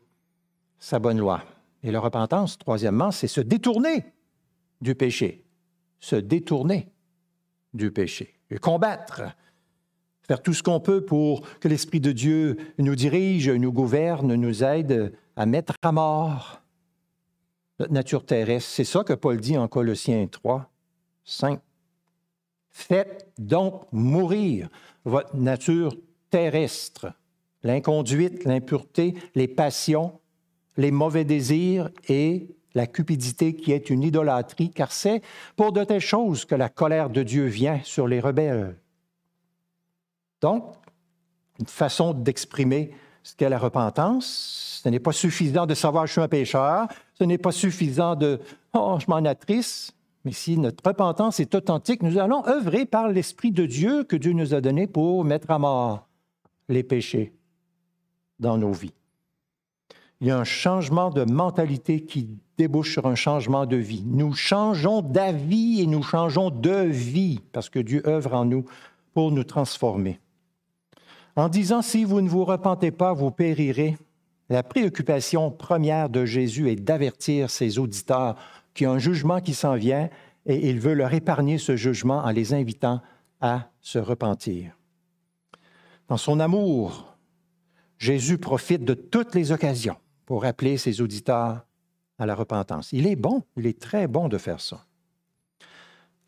sa 0.78 0.98
bonne 0.98 1.18
loi. 1.18 1.42
Et 1.82 1.90
la 1.90 2.00
repentance, 2.00 2.58
troisièmement, 2.58 3.10
c'est 3.10 3.28
se 3.28 3.40
détourner 3.40 4.04
du 4.80 4.94
péché. 4.94 5.44
Se 6.00 6.16
détourner 6.16 6.88
du 7.74 7.90
péché. 7.92 8.34
Et 8.50 8.58
combattre 8.58 9.22
faire 10.32 10.42
tout 10.42 10.54
ce 10.54 10.62
qu'on 10.62 10.80
peut 10.80 11.04
pour 11.04 11.42
que 11.60 11.68
l'Esprit 11.68 12.00
de 12.00 12.10
Dieu 12.10 12.56
nous 12.78 12.94
dirige, 12.94 13.50
nous 13.50 13.70
gouverne, 13.70 14.34
nous 14.34 14.64
aide 14.64 15.12
à 15.36 15.44
mettre 15.44 15.74
à 15.82 15.92
mort 15.92 16.62
notre 17.78 17.92
nature 17.92 18.24
terrestre. 18.24 18.70
C'est 18.70 18.84
ça 18.84 19.04
que 19.04 19.12
Paul 19.12 19.38
dit 19.38 19.58
en 19.58 19.68
Colossiens 19.68 20.26
3, 20.26 20.70
5. 21.24 21.60
Faites 22.70 23.30
donc 23.36 23.82
mourir 23.92 24.70
votre 25.04 25.36
nature 25.36 25.94
terrestre, 26.30 27.12
l'inconduite, 27.62 28.46
l'impureté, 28.46 29.12
les 29.34 29.48
passions, 29.48 30.18
les 30.78 30.92
mauvais 30.92 31.26
désirs 31.26 31.90
et 32.08 32.56
la 32.74 32.86
cupidité 32.86 33.54
qui 33.54 33.72
est 33.72 33.90
une 33.90 34.02
idolâtrie, 34.02 34.70
car 34.70 34.92
c'est 34.92 35.20
pour 35.56 35.72
de 35.72 35.84
telles 35.84 36.00
choses 36.00 36.46
que 36.46 36.54
la 36.54 36.70
colère 36.70 37.10
de 37.10 37.22
Dieu 37.22 37.44
vient 37.44 37.80
sur 37.84 38.08
les 38.08 38.20
rebelles. 38.20 38.78
Donc, 40.42 40.74
une 41.58 41.66
façon 41.66 42.12
d'exprimer 42.12 42.90
ce 43.22 43.34
qu'est 43.36 43.48
la 43.48 43.58
repentance, 43.58 44.80
ce 44.82 44.88
n'est 44.88 44.98
pas 44.98 45.12
suffisant 45.12 45.64
de 45.64 45.74
savoir 45.74 46.06
je 46.06 46.12
suis 46.12 46.20
un 46.20 46.28
pécheur, 46.28 46.88
ce 47.14 47.24
n'est 47.24 47.38
pas 47.38 47.52
suffisant 47.52 48.16
de 48.16 48.40
Oh, 48.74 48.98
je 49.00 49.06
m'en 49.08 49.24
attriste. 49.24 49.94
Mais 50.24 50.32
si 50.32 50.56
notre 50.56 50.86
repentance 50.86 51.40
est 51.40 51.54
authentique, 51.54 52.02
nous 52.02 52.18
allons 52.18 52.46
œuvrer 52.46 52.86
par 52.86 53.08
l'Esprit 53.08 53.50
de 53.52 53.66
Dieu 53.66 54.04
que 54.04 54.16
Dieu 54.16 54.32
nous 54.32 54.54
a 54.54 54.60
donné 54.60 54.86
pour 54.86 55.24
mettre 55.24 55.50
à 55.50 55.58
mort 55.58 56.08
les 56.68 56.82
péchés 56.82 57.32
dans 58.38 58.56
nos 58.56 58.72
vies. 58.72 58.94
Il 60.20 60.28
y 60.28 60.30
a 60.30 60.38
un 60.38 60.44
changement 60.44 61.10
de 61.10 61.24
mentalité 61.24 62.04
qui 62.04 62.38
débouche 62.56 62.92
sur 62.92 63.06
un 63.06 63.16
changement 63.16 63.66
de 63.66 63.76
vie. 63.76 64.04
Nous 64.06 64.34
changeons 64.34 65.02
d'avis 65.02 65.80
et 65.80 65.86
nous 65.86 66.02
changeons 66.02 66.50
de 66.50 66.84
vie 66.84 67.40
parce 67.52 67.68
que 67.68 67.80
Dieu 67.80 68.02
œuvre 68.06 68.34
en 68.34 68.44
nous 68.44 68.64
pour 69.14 69.32
nous 69.32 69.44
transformer. 69.44 70.20
En 71.36 71.48
disant, 71.48 71.80
si 71.80 72.04
vous 72.04 72.20
ne 72.20 72.28
vous 72.28 72.44
repentez 72.44 72.90
pas, 72.90 73.12
vous 73.14 73.30
périrez, 73.30 73.96
la 74.50 74.62
préoccupation 74.62 75.50
première 75.50 76.10
de 76.10 76.26
Jésus 76.26 76.70
est 76.70 76.76
d'avertir 76.76 77.48
ses 77.48 77.78
auditeurs 77.78 78.36
qu'il 78.74 78.84
y 78.84 78.86
a 78.86 78.92
un 78.92 78.98
jugement 78.98 79.40
qui 79.40 79.54
s'en 79.54 79.76
vient 79.76 80.10
et 80.44 80.68
il 80.68 80.78
veut 80.78 80.94
leur 80.94 81.14
épargner 81.14 81.56
ce 81.56 81.76
jugement 81.76 82.18
en 82.18 82.30
les 82.30 82.52
invitant 82.52 83.00
à 83.40 83.70
se 83.80 83.98
repentir. 83.98 84.76
Dans 86.08 86.16
son 86.16 86.40
amour, 86.40 87.16
Jésus 87.98 88.36
profite 88.36 88.84
de 88.84 88.94
toutes 88.94 89.34
les 89.34 89.52
occasions 89.52 89.96
pour 90.26 90.44
appeler 90.44 90.76
ses 90.76 91.00
auditeurs 91.00 91.64
à 92.18 92.26
la 92.26 92.34
repentance. 92.34 92.92
Il 92.92 93.06
est 93.06 93.16
bon, 93.16 93.42
il 93.56 93.66
est 93.66 93.80
très 93.80 94.06
bon 94.06 94.28
de 94.28 94.38
faire 94.38 94.60
ça. 94.60 94.84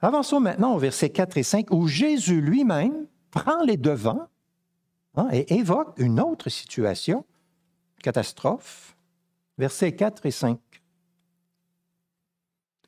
Avançons 0.00 0.40
maintenant 0.40 0.74
au 0.74 0.78
verset 0.78 1.10
4 1.10 1.38
et 1.38 1.42
5 1.42 1.70
où 1.72 1.88
Jésus 1.88 2.40
lui-même 2.40 3.06
prend 3.30 3.62
les 3.64 3.76
devants 3.76 4.28
hein, 5.16 5.28
et 5.32 5.54
évoque 5.54 5.94
une 5.98 6.20
autre 6.20 6.48
situation, 6.48 7.24
catastrophe, 8.02 8.96
versets 9.58 9.92
4 9.92 10.26
et 10.26 10.30
5. 10.30 10.58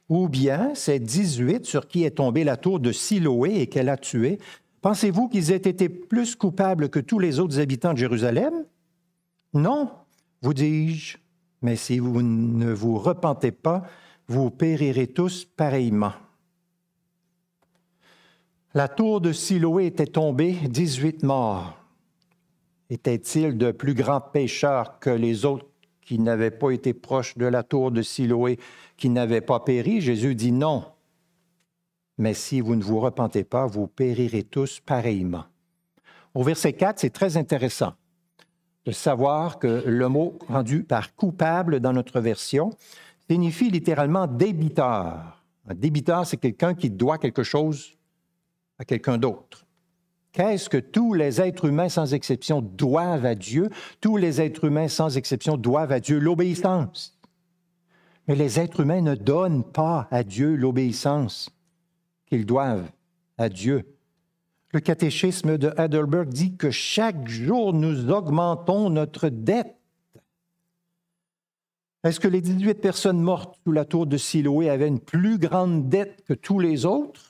Ou 0.09 0.29
bien 0.29 0.75
ces 0.75 1.01
18 1.01 1.67
sur 1.67 1.89
qui 1.89 2.05
est 2.05 2.13
tombée 2.13 2.45
la 2.45 2.57
tour 2.57 2.79
de 2.79 2.93
Siloé 2.93 3.61
et 3.61 3.67
qu'elle 3.67 3.89
a 3.89 3.97
tué, 3.97 4.39
pensez-vous 4.81 5.29
qu'ils 5.29 5.51
aient 5.51 5.57
été 5.57 5.89
plus 5.89 6.37
coupables 6.37 6.91
que 6.91 7.01
tous 7.01 7.19
les 7.19 7.41
autres 7.41 7.59
habitants 7.59 7.93
de 7.93 7.99
Jérusalem? 7.99 8.65
Non, 9.53 9.91
vous 10.43 10.55
dis-je, 10.55 11.19
mais 11.63 11.77
si 11.77 11.99
vous 11.99 12.23
ne 12.23 12.73
vous 12.73 12.99
repentez 12.99 13.51
pas, 13.51 13.85
vous 14.29 14.51
périrez 14.51 15.09
tous 15.09 15.45
pareillement. 15.45 16.13
La 18.75 18.89
tour 18.89 19.21
de 19.21 19.33
Siloé 19.33 19.87
était 19.87 20.07
tombée, 20.07 20.53
18 20.69 21.23
morts. 21.23 21.86
Était-il 22.89 23.59
de 23.59 23.73
plus 23.73 23.95
grands 23.95 24.21
pécheurs 24.21 24.99
que 25.01 25.11
les 25.11 25.45
autres 25.45 25.67
qui 26.01 26.19
n'avaient 26.19 26.53
pas 26.53 26.71
été 26.71 26.95
proches 26.95 27.37
de 27.37 27.47
la 27.47 27.65
tour 27.65 27.91
de 27.91 28.01
Siloé, 28.01 28.59
qui 28.97 29.09
n'avaient 29.09 29.41
pas 29.41 29.61
péri? 29.61 30.01
Jésus 30.01 30.35
dit 30.35 30.53
non. 30.53 30.85
Mais 32.19 32.33
si 32.33 32.61
vous 32.61 32.77
ne 32.77 32.83
vous 32.83 33.01
repentez 33.01 33.45
pas, 33.45 33.67
vous 33.67 33.89
périrez 33.89 34.45
tous 34.45 34.81
pareillement. 34.81 35.45
Au 36.35 36.43
verset 36.43 36.75
4, 36.75 37.01
c'est 37.01 37.11
très 37.11 37.37
intéressant 37.37 37.95
de 38.85 38.93
savoir 38.93 39.59
que 39.59 39.83
le 39.85 40.09
mot 40.09 40.39
rendu 40.49 40.85
par 40.85 41.15
coupable 41.17 41.81
dans 41.81 41.93
notre 41.93 42.21
version 42.21 42.71
signifie 43.29 43.71
littéralement 43.71 44.29
débiteur. 44.29 45.43
Un 45.69 45.75
débiteur, 45.75 46.25
c'est 46.25 46.37
quelqu'un 46.37 46.75
qui 46.75 46.91
doit 46.91 47.19
quelque 47.19 47.43
chose 47.43 47.99
à 48.79 48.85
quelqu'un 48.85 49.19
d'autre. 49.19 49.66
Qu'est-ce 50.37 50.69
que 50.69 50.77
tous 50.77 51.15
les 51.15 51.41
êtres 51.41 51.65
humains, 51.65 51.89
sans 51.89 52.13
exception, 52.13 52.61
doivent 52.61 53.25
à 53.25 53.35
Dieu? 53.35 53.71
Tous 54.03 54.19
les 54.19 54.43
êtres 54.43 54.65
humains, 54.65 54.87
sans 54.87 55.17
exception, 55.17 55.57
doivent 55.57 55.93
à 55.93 55.99
Dieu 55.99 56.19
l'obéissance. 56.19 57.19
Mais 58.29 58.35
les 58.35 58.61
êtres 58.61 58.81
humains 58.81 59.01
ne 59.01 59.15
donnent 59.15 59.65
pas 59.65 60.07
à 60.11 60.23
Dieu 60.25 60.55
l'obéissance 60.55 61.49
qu'ils 62.27 62.45
doivent 62.45 62.87
à 63.39 63.49
Dieu. 63.49 63.97
Le 64.75 64.81
catéchisme 64.81 65.57
de 65.57 65.73
Heidelberg 65.79 66.29
dit 66.29 66.55
que 66.55 66.71
chaque 66.71 67.27
jour 67.27 67.73
nous 67.73 68.11
augmentons 68.11 68.91
notre 68.91 69.31
dette. 69.31 69.75
Est-ce 72.05 72.21
que 72.21 72.29
les 72.29 72.43
18 72.43 72.75
personnes 72.75 73.23
mortes 73.23 73.59
sous 73.65 73.73
la 73.73 73.87
tour 73.87 74.07
de 74.07 74.19
Siloé 74.19 74.69
avaient 74.69 74.87
une 74.87 75.01
plus 75.01 75.39
grande 75.39 75.89
dette 75.89 76.23
que 76.27 76.35
tous 76.35 76.59
les 76.59 76.85
autres? 76.85 77.26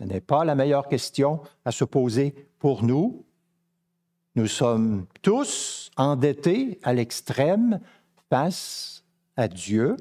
Ce 0.00 0.04
n'est 0.04 0.22
pas 0.22 0.46
la 0.46 0.54
meilleure 0.54 0.88
question 0.88 1.42
à 1.66 1.72
se 1.72 1.84
poser 1.84 2.34
pour 2.58 2.82
nous. 2.82 3.26
Nous 4.34 4.46
sommes 4.46 5.06
tous 5.20 5.90
endettés 5.98 6.80
à 6.82 6.94
l'extrême 6.94 7.80
face 8.30 9.04
à 9.36 9.46
Dieu. 9.46 9.96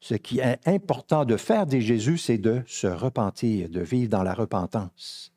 Ce 0.00 0.14
qui 0.14 0.40
est 0.40 0.58
important 0.68 1.24
de 1.24 1.38
faire, 1.38 1.64
dit 1.64 1.80
Jésus, 1.80 2.18
c'est 2.18 2.36
de 2.36 2.62
se 2.66 2.86
repentir, 2.86 3.70
de 3.70 3.80
vivre 3.80 4.10
dans 4.10 4.22
la 4.22 4.34
repentance. 4.34 5.32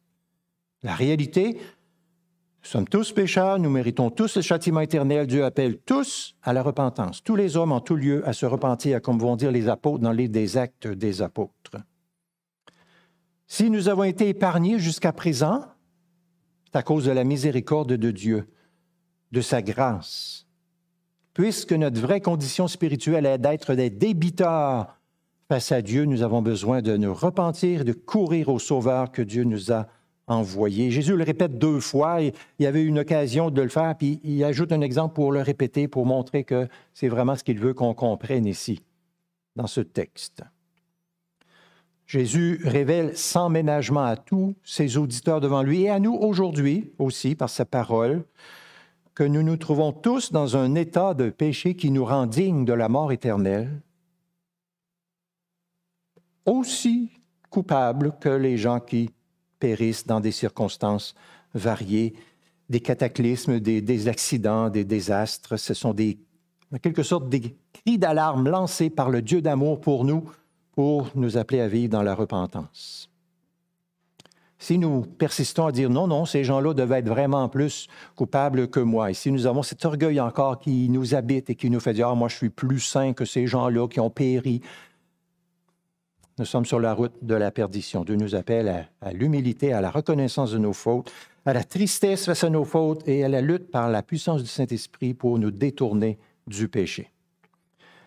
La 0.84 0.94
réalité, 0.94 1.54
nous 1.54 2.68
sommes 2.68 2.88
tous 2.88 3.14
pécheurs, 3.14 3.60
nous 3.60 3.70
méritons 3.70 4.10
tous 4.10 4.36
le 4.36 4.42
châtiment 4.42 4.82
éternel. 4.82 5.26
Dieu 5.26 5.46
appelle 5.46 5.78
tous 5.78 6.36
à 6.44 6.52
la 6.52 6.64
repentance, 6.64 7.24
tous 7.24 7.38
les 7.38 7.56
hommes 7.56 7.72
en 7.72 7.80
tout 7.80 7.96
lieu 7.96 8.28
à 8.28 8.34
se 8.34 8.46
repentir, 8.46 9.02
comme 9.02 9.20
vont 9.20 9.38
dire 9.38 9.52
les 9.52 9.70
apôtres 9.70 10.04
dans 10.04 10.12
les 10.12 10.28
des 10.28 10.58
actes 10.58 10.88
des 10.88 11.22
apôtres. 11.22 11.78
Si 13.52 13.72
nous 13.72 13.90
avons 13.90 14.04
été 14.04 14.30
épargnés 14.30 14.78
jusqu'à 14.78 15.12
présent, 15.12 15.66
c'est 16.66 16.78
à 16.78 16.84
cause 16.84 17.06
de 17.06 17.12
la 17.12 17.24
miséricorde 17.24 17.94
de 17.94 18.12
Dieu, 18.12 18.48
de 19.32 19.42
sa 19.42 19.64
grâce. 19.64 20.46
Puisque 21.34 21.74
notre 21.74 22.00
vraie 22.00 22.22
condition 22.22 22.68
spirituelle 22.68 23.26
est 23.26 23.40
d'être 23.40 23.74
des 23.74 23.90
débiteurs 23.90 25.00
face 25.48 25.72
à 25.72 25.82
Dieu, 25.82 26.06
nous 26.06 26.22
avons 26.22 26.44
besoin 26.44 26.84
de 26.84 26.96
nous 26.96 27.14
repentir, 27.14 27.86
de 27.86 27.92
courir 27.92 28.50
au 28.50 28.60
Sauveur 28.60 29.12
que 29.12 29.24
Dieu 29.24 29.44
nous 29.44 29.72
a 29.72 29.88
envoyé. 30.28 30.92
Jésus 30.92 31.16
le 31.16 31.24
répète 31.24 31.58
deux 31.58 31.80
fois, 31.80 32.22
il 32.22 32.34
y 32.60 32.68
avait 32.68 32.86
une 32.86 33.00
occasion 33.00 33.50
de 33.50 33.64
le 33.64 33.70
faire, 33.70 33.96
puis 33.98 34.20
il 34.24 34.44
ajoute 34.44 34.72
un 34.72 34.82
exemple 34.82 35.16
pour 35.16 35.32
le 35.32 35.42
répéter, 35.42 35.88
pour 35.88 36.06
montrer 36.06 36.44
que 36.44 36.68
c'est 36.94 37.08
vraiment 37.08 37.36
ce 37.36 37.44
qu'il 37.44 37.58
veut 37.58 37.74
qu'on 37.74 37.96
comprenne 37.96 38.46
ici, 38.46 38.84
dans 39.56 39.66
ce 39.66 39.82
texte. 39.82 40.44
Jésus 42.10 42.60
révèle 42.64 43.16
sans 43.16 43.50
ménagement 43.50 44.04
à 44.04 44.18
tous 44.18 44.56
ses 44.64 44.98
auditeurs 44.98 45.42
devant 45.42 45.62
lui 45.62 45.84
et 45.84 45.92
à 45.92 46.00
nous 46.00 46.16
aujourd'hui 46.16 46.92
aussi 46.98 47.36
par 47.36 47.52
sa 47.52 47.66
parole 47.66 48.26
que 49.14 49.24
nous 49.24 49.44
nous 49.44 49.58
trouvons 49.58 49.92
tous 49.92 50.32
dans 50.32 50.58
un 50.58 50.74
état 50.74 51.14
de 51.14 51.30
péché 51.30 51.76
qui 51.76 51.92
nous 51.92 52.04
rend 52.04 52.26
dignes 52.26 52.66
de 52.66 52.74
la 52.74 52.90
mort 52.90 53.12
éternelle, 53.12 53.80
aussi 56.48 57.12
coupables 57.52 58.16
que 58.20 58.30
les 58.30 58.58
gens 58.58 58.80
qui 58.80 59.12
périssent 59.60 60.08
dans 60.08 60.20
des 60.20 60.32
circonstances 60.32 61.14
variées, 61.54 62.16
des 62.70 62.80
cataclysmes, 62.80 63.60
des, 63.60 64.08
accidents, 64.08 64.72
des 64.72 64.84
désastres. 64.84 65.60
Ce 65.60 65.76
sont 65.76 65.96
en 66.74 66.78
quelque 66.80 67.04
sorte 67.04 67.30
des 67.30 67.56
cris 67.72 68.00
d'alarme 68.00 68.50
lancés 68.50 68.90
par 68.90 69.12
le 69.12 69.22
Dieu 69.22 69.44
d'amour 69.44 69.80
pour 69.80 70.06
nous, 70.06 70.24
pour 70.80 71.12
nous 71.14 71.36
appeler 71.36 71.60
à 71.60 71.68
vivre 71.68 71.90
dans 71.90 72.04
la 72.04 72.16
repentance. 72.16 73.10
Si 74.60 74.78
nous 74.78 75.02
persistons 75.02 75.66
à 75.66 75.74
dire 75.74 75.90
non, 75.90 76.08
non, 76.08 76.24
ces 76.24 76.46
gens-là 76.46 76.74
devaient 76.74 77.00
être 77.00 77.10
vraiment 77.10 77.50
plus 77.50 77.90
coupables 78.16 78.70
que 78.70 78.80
moi, 78.80 79.12
et 79.12 79.14
si 79.14 79.30
nous 79.30 79.46
avons 79.46 79.62
cet 79.62 79.84
orgueil 79.84 80.22
encore 80.22 80.58
qui 80.58 80.88
nous 80.88 81.16
habite 81.16 81.50
et 81.50 81.56
qui 81.56 81.70
nous 81.70 81.82
fait 81.82 81.92
dire, 81.92 82.08
ah, 82.08 82.16
moi 82.16 82.30
je 82.30 82.38
suis 82.38 82.50
plus 82.50 82.80
saint 82.80 83.12
que 83.12 83.26
ces 83.26 83.46
gens-là 83.46 83.90
qui 83.90 84.00
ont 84.00 84.10
péri, 84.10 84.62
nous 86.38 86.46
sommes 86.46 86.66
sur 86.66 86.80
la 86.80 86.94
route 86.94 87.26
de 87.26 87.36
la 87.36 87.52
perdition. 87.52 88.06
Dieu 88.06 88.16
nous 88.16 88.34
appelle 88.34 88.88
à, 89.02 89.12
l'humilité, 89.12 89.74
à 89.74 89.82
la 89.82 89.92
reconnaissance 89.92 90.54
de 90.54 90.60
nos 90.60 90.72
fautes, 90.72 91.12
à 91.46 91.52
la 91.52 91.66
tristesse 91.66 92.24
face 92.24 92.46
à 92.46 92.50
nos 92.50 92.64
fautes 92.64 93.06
et 93.06 93.26
à 93.26 93.28
la 93.28 93.42
lutte 93.42 93.70
par 93.70 93.90
la 93.90 94.02
puissance 94.02 94.44
du 94.44 94.50
Saint-Esprit 94.50 95.14
pour 95.14 95.40
nous 95.40 95.52
détourner 95.52 96.18
du 96.48 96.70
péché. 96.70 97.12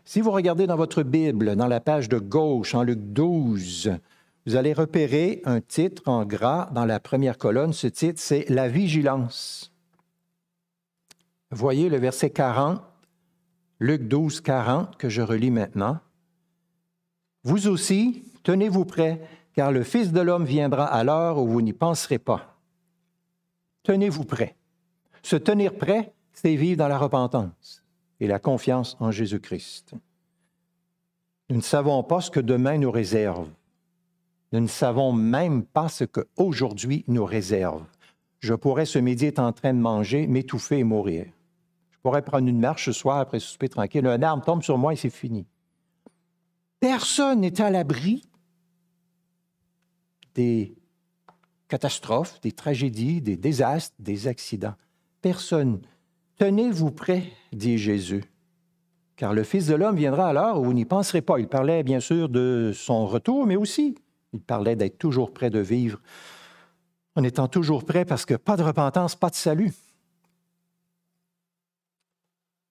Si 0.04 0.21
vous 0.21 0.32
regardez 0.32 0.66
dans 0.66 0.76
votre 0.76 1.04
Bible, 1.04 1.54
dans 1.54 1.68
la 1.68 1.80
page 1.80 2.09
de 2.09 2.18
gauche, 2.18 2.75
en 2.75 2.82
Luc 2.82 2.99
12, 2.99 3.92
vous 4.47 4.56
allez 4.56 4.73
repérer 4.73 5.40
un 5.44 5.61
titre 5.61 6.02
en 6.06 6.25
gras 6.25 6.71
dans 6.73 6.85
la 6.85 6.99
première 6.99 7.38
colonne. 7.38 7.73
Ce 7.73 7.87
titre, 7.87 8.21
c'est 8.21 8.49
La 8.49 8.68
vigilance. 8.68 9.73
Voyez 11.52 11.88
le 11.88 11.99
verset 11.99 12.30
40, 12.30 12.82
Luc 13.78 14.09
12, 14.09 14.40
40, 14.40 14.97
que 14.97 15.09
je 15.09 15.23
relis 15.23 15.52
maintenant. 15.52 16.00
Vous 17.44 17.68
aussi, 17.68 18.25
tenez-vous 18.42 18.85
prêts, 18.85 19.21
car 19.54 19.71
le 19.71 19.85
Fils 19.85 20.12
de 20.12 20.21
l'homme 20.21 20.44
viendra 20.44 20.87
à 20.87 21.04
l'heure 21.04 21.38
où 21.38 21.47
vous 21.47 21.62
n'y 21.62 21.73
penserez 21.73 22.18
pas. 22.18 22.56
Tenez-vous 23.85 24.25
prêts. 24.25 24.56
Se 25.23 25.37
tenir 25.37 25.76
prêt, 25.76 26.12
c'est 26.32 26.56
vivre 26.56 26.78
dans 26.78 26.88
la 26.88 26.99
repentance 26.99 27.81
et 28.23 28.29
la 28.29 28.38
confiance 28.38 28.97
en 29.00 29.11
Jésus-Christ. 29.11 29.95
Nous 31.50 31.57
ne 31.57 31.61
savons 31.61 32.05
pas 32.05 32.21
ce 32.21 32.31
que 32.31 32.38
demain 32.38 32.79
nous 32.79 32.93
réserve. 32.93 33.49
Nous 34.52 34.61
ne 34.61 34.69
savons 34.69 35.12
même 35.12 35.64
pas 35.64 35.88
ce 35.88 36.05
qu'aujourd'hui 36.05 37.05
nous 37.09 37.25
réserve. 37.25 37.83
Je 38.38 38.55
pourrais 38.55 38.87
ce 38.87 39.00
midi 39.00 39.26
être 39.26 39.41
en 39.41 39.52
train 39.52 39.75
de 39.75 39.81
manger, 39.81 40.29
m'étouffer 40.29 40.79
et 40.79 40.85
mourir. 40.85 41.26
Je 41.91 41.99
pourrais 41.99 42.23
prendre 42.23 42.47
une 42.47 42.61
marche 42.61 42.85
ce 42.85 42.93
soir 42.93 43.19
après 43.19 43.41
souper 43.41 43.69
tranquille. 43.69 44.07
Un 44.07 44.23
arme 44.23 44.41
tombe 44.41 44.62
sur 44.62 44.79
moi 44.79 44.93
et 44.93 44.97
c'est 44.97 45.11
fini. 45.11 45.45
Personne 46.79 47.41
n'est 47.41 47.61
à 47.61 47.71
l'abri 47.71 48.23
des 50.37 50.76
catastrophes, 51.67 52.41
des 52.41 52.52
tragédies, 52.52 53.21
des 53.21 53.37
désastres, 53.37 53.97
des 53.99 54.29
accidents. 54.29 54.75
Personne. 55.23 55.81
Tenez-vous 56.42 56.90
prêt, 56.90 57.22
dit 57.52 57.78
Jésus, 57.78 58.25
car 59.14 59.32
le 59.32 59.44
Fils 59.44 59.68
de 59.68 59.76
l'homme 59.76 59.94
viendra 59.94 60.32
l'heure 60.32 60.58
où 60.58 60.64
vous 60.64 60.72
n'y 60.72 60.84
penserez 60.84 61.22
pas. 61.22 61.38
Il 61.38 61.46
parlait 61.46 61.84
bien 61.84 62.00
sûr 62.00 62.28
de 62.28 62.72
son 62.75 63.06
retour, 63.06 63.46
mais 63.46 63.54
aussi 63.54 63.94
il 64.32 64.40
parlait 64.40 64.75
d'être 64.75 64.99
toujours 64.99 65.32
prêt 65.32 65.50
de 65.50 65.61
vivre 65.61 66.00
en 67.14 67.22
étant 67.22 67.46
toujours 67.46 67.84
prêt 67.84 68.04
parce 68.04 68.25
que 68.25 68.34
pas 68.34 68.56
de 68.56 68.64
repentance, 68.64 69.14
pas 69.14 69.30
de 69.30 69.37
salut. 69.37 69.72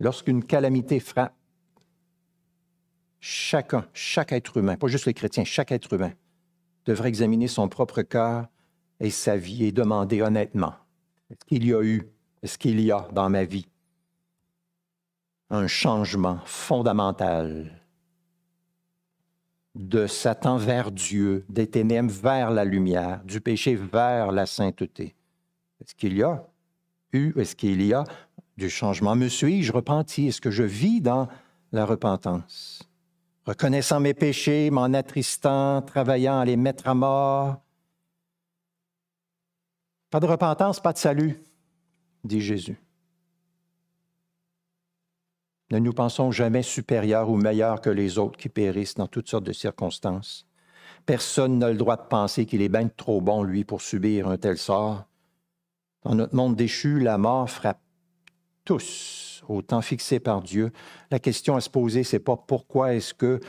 Lorsqu'une 0.02 0.44
calamité 0.44 1.00
frappe, 1.00 1.34
chacun, 3.22 3.88
chaque 3.94 4.34
être 4.34 4.58
humain, 4.58 4.76
pas 4.76 4.88
juste 4.88 5.06
les 5.06 5.14
chrétiens, 5.14 5.46
chaque 5.46 5.72
être 5.72 5.94
humain 5.94 6.12
devrait 6.84 7.08
examiner 7.08 7.48
son 7.48 7.70
propre 7.70 8.02
cœur 8.02 8.48
et 9.00 9.12
sa 9.12 9.38
vie 9.38 9.64
et 9.64 9.72
demander 9.72 10.22
honnêtement, 10.22 10.74
est-ce 11.30 11.46
qu'il 11.46 11.66
y 11.66 11.74
a 11.74 11.82
eu, 11.82 12.12
est-ce 12.44 12.58
qu'il 12.58 12.80
y 12.80 12.92
a 12.92 13.08
dans 13.12 13.30
ma 13.30 13.44
vie 13.44 13.68
un 15.50 15.68
changement 15.68 16.40
fondamental 16.46 17.82
de 19.76 20.08
Satan 20.08 20.58
vers 20.58 20.92
Dieu, 20.92 21.46
des 21.50 21.68
ténèbres 21.68 22.12
vers 22.12 22.52
la 22.52 22.66
lumière, 22.66 23.22
du 23.24 23.40
péché 23.42 23.76
vers 23.76 24.32
la 24.32 24.46
sainteté. 24.46 25.16
Est-ce 25.82 25.96
qu'il 25.96 26.16
y 26.16 26.24
a 26.24 26.46
eu, 27.14 27.34
est-ce 27.40 27.56
qu'il 27.56 27.82
y 27.82 27.94
a 27.94 28.04
du 28.58 28.70
changement? 28.70 29.16
Me 29.16 29.28
suis-je 29.28 29.72
repenti? 29.72 30.28
Est-ce 30.28 30.42
que 30.42 30.52
je 30.52 30.64
vis 30.64 31.02
dans 31.02 31.28
la 31.72 31.86
repentance? 31.86 32.84
Reconnaissant 33.46 34.00
mes 34.00 34.14
péchés, 34.14 34.70
m'en 34.70 34.94
attristant, 34.94 35.82
travaillant 35.82 36.40
à 36.40 36.46
les 36.46 36.58
mettre 36.58 36.88
à 36.88 36.94
mort. 36.94 37.62
Pas 40.10 40.20
de 40.20 40.28
repentance, 40.28 40.80
pas 40.80 40.94
de 40.94 40.98
salut, 40.98 41.42
dit 42.24 42.42
Jésus. 42.42 42.80
Ne 45.72 45.80
nous 45.80 45.94
pensons 45.94 46.32
jamais 46.32 46.64
supérieurs 46.64 47.30
ou 47.30 47.38
meilleurs 47.38 47.80
que 47.80 47.90
les 47.90 48.18
autres 48.18 48.38
qui 48.38 48.50
périssent 48.50 48.96
dans 48.96 49.08
toutes 49.08 49.30
sortes 49.30 49.46
de 49.46 49.54
circonstances. 49.54 50.46
Personne 51.06 51.60
n'a 51.60 51.72
le 51.72 51.78
droit 51.78 51.96
de 51.96 52.08
penser 52.08 52.46
qu'il 52.46 52.62
est 52.62 52.70
bien 52.70 52.90
trop 52.90 53.22
bon, 53.22 53.42
lui, 53.44 53.64
pour 53.64 53.82
subir 53.82 54.28
un 54.28 54.38
tel 54.38 54.58
sort. 54.58 55.06
Dans 56.04 56.16
notre 56.16 56.36
monde 56.36 56.56
déchu, 56.56 57.00
la 57.00 57.18
mort 57.18 57.50
frappe 57.50 57.82
tous 58.66 59.44
au 59.48 59.62
temps 59.62 59.82
fixé 59.82 60.20
par 60.20 60.42
Dieu. 60.42 60.72
La 61.10 61.20
question 61.20 61.56
à 61.56 61.62
se 61.62 61.70
poser, 61.70 62.04
c'est 62.04 62.20
pas 62.20 62.38
pourquoi 62.38 62.94
est-ce 62.94 63.14
que 63.14 63.40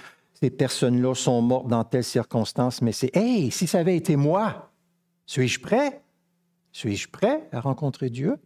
ces 0.41 0.51
personnes-là 0.51 1.15
sont 1.15 1.43
mortes 1.43 1.69
dans 1.69 1.85
telles 1.85 2.05
circonstances, 2.05 2.83
mais 2.83 2.93
c'est 2.93 3.15
Hey, 3.17 3.51
si 3.51 3.67
ça 3.67 3.81
avait 3.81 3.97
été 3.97 4.17
moi, 4.17 4.73
suis-je 5.27 5.61
prêt? 5.61 6.03
Suis-je 6.73 7.09
prêt 7.09 7.49
à 7.53 7.61
rencontrer 7.61 8.11
Dieu? 8.11 8.39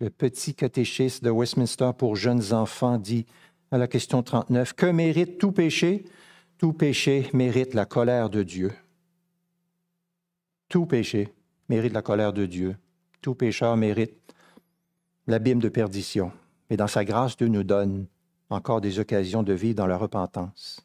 Le 0.00 0.08
petit 0.08 0.54
catéchisme 0.54 1.24
de 1.24 1.30
Westminster 1.30 1.90
pour 1.96 2.16
jeunes 2.16 2.52
enfants 2.52 2.98
dit 2.98 3.26
à 3.70 3.78
la 3.78 3.86
question 3.86 4.22
39, 4.22 4.72
Que 4.72 4.86
mérite 4.86 5.38
tout 5.38 5.52
péché? 5.52 6.04
Tout 6.58 6.72
péché 6.72 7.30
mérite 7.32 7.74
la 7.74 7.84
colère 7.84 8.30
de 8.30 8.42
Dieu. 8.42 8.72
Tout 10.68 10.86
péché 10.86 11.32
mérite 11.68 11.92
la 11.92 12.02
colère 12.02 12.32
de 12.32 12.46
Dieu. 12.46 12.76
Tout 13.20 13.34
pécheur 13.34 13.76
mérite 13.76 14.34
l'abîme 15.26 15.60
de 15.60 15.68
perdition. 15.68 16.32
Mais 16.68 16.76
dans 16.76 16.86
sa 16.86 17.04
grâce, 17.04 17.36
Dieu 17.36 17.48
nous 17.48 17.64
donne 17.64 18.06
encore 18.48 18.80
des 18.80 18.98
occasions 18.98 19.42
de 19.42 19.52
vivre 19.52 19.76
dans 19.76 19.86
la 19.86 19.96
repentance. 19.96 20.84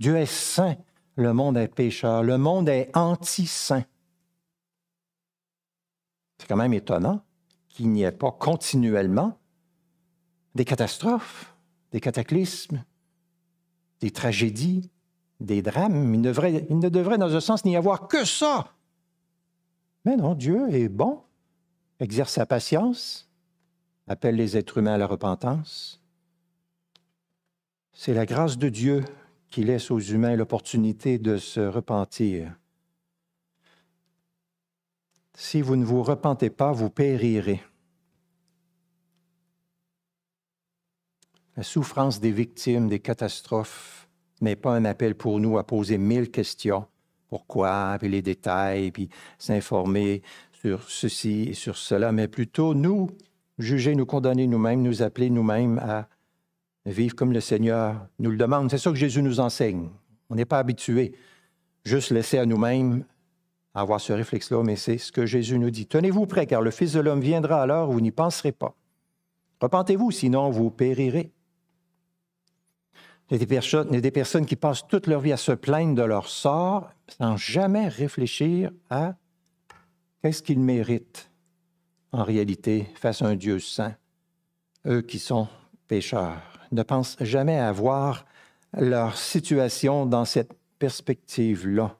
Dieu 0.00 0.16
est 0.16 0.26
saint, 0.26 0.76
le 1.16 1.32
monde 1.32 1.56
est 1.58 1.68
pécheur, 1.68 2.22
le 2.22 2.38
monde 2.38 2.68
est 2.68 2.90
anti-saint. 2.96 3.84
C'est 6.38 6.48
quand 6.48 6.56
même 6.56 6.74
étonnant 6.74 7.22
qu'il 7.78 7.90
n'y 7.92 8.02
ait 8.02 8.10
pas 8.10 8.32
continuellement 8.32 9.38
des 10.56 10.64
catastrophes, 10.64 11.54
des 11.92 12.00
cataclysmes, 12.00 12.82
des 14.00 14.10
tragédies, 14.10 14.90
des 15.38 15.62
drames. 15.62 16.12
Il 16.12 16.20
ne, 16.20 16.88
devrait, 16.88 17.18
dans 17.18 17.36
un 17.36 17.40
sens, 17.40 17.64
n'y 17.64 17.76
avoir 17.76 18.08
que 18.08 18.24
ça. 18.24 18.74
Mais 20.04 20.16
non, 20.16 20.34
Dieu 20.34 20.68
est 20.74 20.88
bon, 20.88 21.22
exerce 22.00 22.32
sa 22.32 22.46
patience, 22.46 23.30
appelle 24.08 24.34
les 24.34 24.56
êtres 24.56 24.78
humains 24.78 24.94
à 24.94 24.98
la 24.98 25.06
repentance. 25.06 26.02
C'est 27.92 28.14
la 28.14 28.26
grâce 28.26 28.58
de 28.58 28.68
Dieu 28.68 29.04
qui 29.50 29.62
laisse 29.62 29.92
aux 29.92 30.00
humains 30.00 30.34
l'opportunité 30.34 31.18
de 31.18 31.36
se 31.36 31.60
repentir. 31.60 32.52
Si 35.34 35.62
vous 35.62 35.76
ne 35.76 35.84
vous 35.84 36.02
repentez 36.02 36.50
pas, 36.50 36.72
vous 36.72 36.90
périrez. 36.90 37.62
La 41.58 41.64
souffrance 41.64 42.20
des 42.20 42.30
victimes 42.30 42.86
des 42.86 43.00
catastrophes 43.00 44.08
n'est 44.40 44.54
pas 44.54 44.76
un 44.76 44.84
appel 44.84 45.16
pour 45.16 45.40
nous 45.40 45.58
à 45.58 45.64
poser 45.66 45.98
mille 45.98 46.30
questions. 46.30 46.86
Pourquoi, 47.28 47.96
puis 47.98 48.08
les 48.08 48.22
détails, 48.22 48.92
puis 48.92 49.08
s'informer 49.38 50.22
sur 50.52 50.88
ceci 50.88 51.48
et 51.48 51.54
sur 51.54 51.76
cela, 51.76 52.12
mais 52.12 52.28
plutôt 52.28 52.74
nous 52.74 53.10
juger, 53.58 53.96
nous 53.96 54.06
condamner 54.06 54.46
nous-mêmes, 54.46 54.82
nous 54.82 55.02
appeler 55.02 55.30
nous-mêmes 55.30 55.80
à 55.80 56.06
vivre 56.86 57.16
comme 57.16 57.32
le 57.32 57.40
Seigneur 57.40 58.06
nous 58.20 58.30
le 58.30 58.36
demande. 58.36 58.70
C'est 58.70 58.78
ça 58.78 58.90
que 58.90 58.96
Jésus 58.96 59.20
nous 59.20 59.40
enseigne. 59.40 59.88
On 60.30 60.36
n'est 60.36 60.44
pas 60.44 60.60
habitué. 60.60 61.16
Juste 61.84 62.12
laisser 62.12 62.38
à 62.38 62.46
nous-mêmes 62.46 63.04
avoir 63.74 64.00
ce 64.00 64.12
réflexe-là, 64.12 64.62
mais 64.62 64.76
c'est 64.76 64.98
ce 64.98 65.10
que 65.10 65.26
Jésus 65.26 65.58
nous 65.58 65.72
dit. 65.72 65.88
Tenez-vous 65.88 66.26
prêts, 66.26 66.46
car 66.46 66.62
le 66.62 66.70
Fils 66.70 66.92
de 66.92 67.00
l'homme 67.00 67.20
viendra 67.20 67.60
à 67.60 67.66
l'heure 67.66 67.88
où 67.88 67.94
vous 67.94 68.00
n'y 68.00 68.12
penserez 68.12 68.52
pas. 68.52 68.76
Repentez-vous, 69.60 70.12
sinon 70.12 70.50
vous 70.50 70.70
périrez. 70.70 71.32
Il 73.30 73.34
y, 73.34 73.42
a 73.42 74.00
des 74.00 74.10
personnes, 74.10 74.46
qui 74.46 74.56
passent 74.56 74.86
toute 74.88 75.06
leur 75.06 75.20
vie 75.20 75.32
à 75.32 75.36
se 75.36 75.52
plaindre 75.52 75.94
de 75.94 76.02
leur 76.02 76.28
sort 76.28 76.90
sans 77.08 77.36
jamais 77.36 77.88
réfléchir 77.88 78.70
à 78.88 79.16
qu'est-ce 80.22 80.42
qu'ils 80.42 80.60
méritent 80.60 81.30
en 82.12 82.24
réalité 82.24 82.88
face 82.94 83.20
à 83.20 83.26
un 83.26 83.36
Dieu 83.36 83.58
saint, 83.58 83.94
eux 84.86 85.02
qui 85.02 85.18
sont 85.18 85.46
pécheurs. 85.88 86.40
Ne 86.72 86.82
pensent 86.82 87.18
jamais 87.20 87.58
à 87.58 87.70
voir 87.70 88.24
leur 88.72 89.16
situation 89.18 90.06
dans 90.06 90.24
cette 90.24 90.54
perspective-là. 90.78 91.96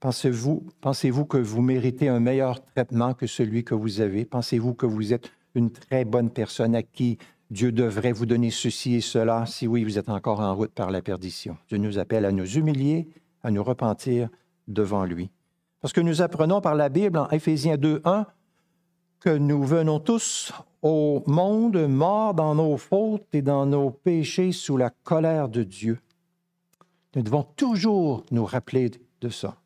Pensez-vous 0.00 0.66
pensez 0.80 1.12
que 1.28 1.38
vous 1.38 1.62
méritez 1.62 2.08
un 2.08 2.20
meilleur 2.20 2.64
traitement 2.64 3.14
que 3.14 3.26
celui 3.26 3.64
que 3.64 3.74
vous 3.74 4.00
avez? 4.00 4.24
Pensez-vous 4.24 4.74
que 4.74 4.86
vous 4.86 5.12
êtes 5.12 5.30
une 5.54 5.70
très 5.70 6.04
bonne 6.04 6.30
personne 6.30 6.74
à 6.74 6.82
qui 6.82 7.18
Dieu 7.50 7.72
devrait 7.72 8.12
vous 8.12 8.26
donner 8.26 8.50
ceci 8.50 8.94
et 8.94 9.00
cela? 9.00 9.46
Si 9.46 9.66
oui, 9.66 9.84
vous 9.84 9.98
êtes 9.98 10.08
encore 10.08 10.40
en 10.40 10.54
route 10.54 10.72
par 10.72 10.90
la 10.90 11.02
perdition. 11.02 11.56
Dieu 11.68 11.78
nous 11.78 11.98
appelle 11.98 12.24
à 12.24 12.32
nous 12.32 12.56
humilier, 12.56 13.08
à 13.42 13.50
nous 13.50 13.62
repentir 13.62 14.28
devant 14.66 15.04
lui. 15.04 15.30
Parce 15.80 15.92
que 15.92 16.00
nous 16.00 16.22
apprenons 16.22 16.60
par 16.60 16.74
la 16.74 16.88
Bible 16.88 17.18
en 17.18 17.28
Éphésiens 17.28 17.76
2.1 17.76 18.24
que 19.20 19.30
nous 19.30 19.64
venons 19.64 20.00
tous 20.00 20.52
au 20.82 21.22
monde 21.26 21.86
morts 21.86 22.34
dans 22.34 22.54
nos 22.54 22.76
fautes 22.76 23.34
et 23.34 23.42
dans 23.42 23.66
nos 23.66 23.90
péchés 23.90 24.52
sous 24.52 24.76
la 24.76 24.90
colère 24.90 25.48
de 25.48 25.62
Dieu. 25.62 25.98
Nous 27.14 27.22
devons 27.22 27.42
toujours 27.42 28.24
nous 28.30 28.44
rappeler 28.44 28.90
de 29.20 29.28
ça. 29.28 29.56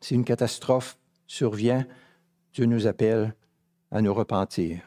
Si 0.00 0.14
une 0.14 0.24
catastrophe 0.24 0.98
survient, 1.26 1.86
Dieu 2.52 2.66
nous 2.66 2.86
appelle 2.86 3.34
à 3.90 4.00
nous 4.00 4.14
repentir. 4.14 4.80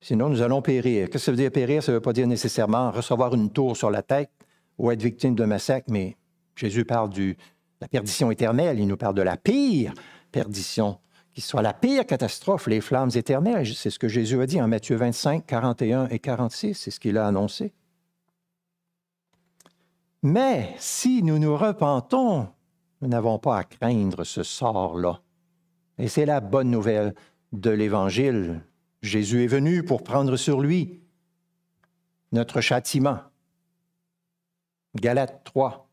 Sinon, 0.00 0.28
nous 0.28 0.42
allons 0.42 0.62
périr. 0.62 1.06
Qu'est-ce 1.06 1.12
que 1.12 1.18
ça 1.18 1.30
veut 1.30 1.36
dire 1.36 1.50
périr? 1.50 1.82
Ça 1.82 1.92
ne 1.92 1.96
veut 1.96 2.02
pas 2.02 2.12
dire 2.12 2.26
nécessairement 2.26 2.90
recevoir 2.90 3.34
une 3.34 3.50
tour 3.50 3.76
sur 3.76 3.90
la 3.90 4.02
tête 4.02 4.30
ou 4.78 4.90
être 4.90 5.02
victime 5.02 5.34
d'un 5.34 5.46
massacre, 5.46 5.90
mais 5.90 6.16
Jésus 6.56 6.84
parle 6.84 7.10
de 7.10 7.34
la 7.80 7.88
perdition 7.88 8.30
éternelle, 8.30 8.78
il 8.78 8.86
nous 8.86 8.96
parle 8.96 9.14
de 9.14 9.22
la 9.22 9.36
pire 9.36 9.94
perdition 10.32 10.98
qui 11.32 11.40
soit 11.40 11.62
la 11.62 11.72
pire 11.72 12.06
catastrophe, 12.06 12.66
les 12.66 12.80
flammes 12.80 13.10
éternelles. 13.14 13.66
C'est 13.74 13.90
ce 13.90 13.98
que 13.98 14.08
Jésus 14.08 14.40
a 14.40 14.46
dit 14.46 14.60
en 14.60 14.68
Matthieu 14.68 14.96
25, 14.96 15.46
41 15.46 16.08
et 16.08 16.18
46, 16.18 16.74
c'est 16.74 16.90
ce 16.90 17.00
qu'il 17.00 17.16
a 17.18 17.26
annoncé. 17.26 17.72
Mais 20.22 20.74
si 20.78 21.22
nous 21.22 21.38
nous 21.38 21.56
repentons, 21.56 22.48
nous 23.00 23.08
n'avons 23.08 23.38
pas 23.38 23.58
à 23.58 23.64
craindre 23.64 24.24
ce 24.24 24.42
sort-là. 24.42 25.20
Et 25.98 26.08
c'est 26.08 26.26
la 26.26 26.40
bonne 26.40 26.70
nouvelle 26.70 27.14
de 27.52 27.70
l'Évangile. 27.70 28.60
Jésus 29.02 29.44
est 29.44 29.48
venu 29.48 29.84
pour 29.84 30.02
prendre 30.02 30.36
sur 30.36 30.60
lui 30.60 31.00
notre 32.32 32.60
châtiment. 32.60 33.18
Galates 34.94 35.42
3, 35.44 35.90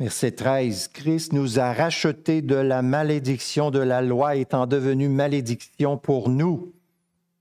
Verset 0.00 0.32
13, 0.32 0.88
Christ 0.88 1.34
nous 1.34 1.58
a 1.58 1.74
rachetés 1.74 2.40
de 2.40 2.54
la 2.54 2.80
malédiction 2.80 3.70
de 3.70 3.80
la 3.80 4.00
loi 4.00 4.36
étant 4.36 4.66
devenu 4.66 5.10
malédiction 5.10 5.98
pour 5.98 6.30
nous. 6.30 6.72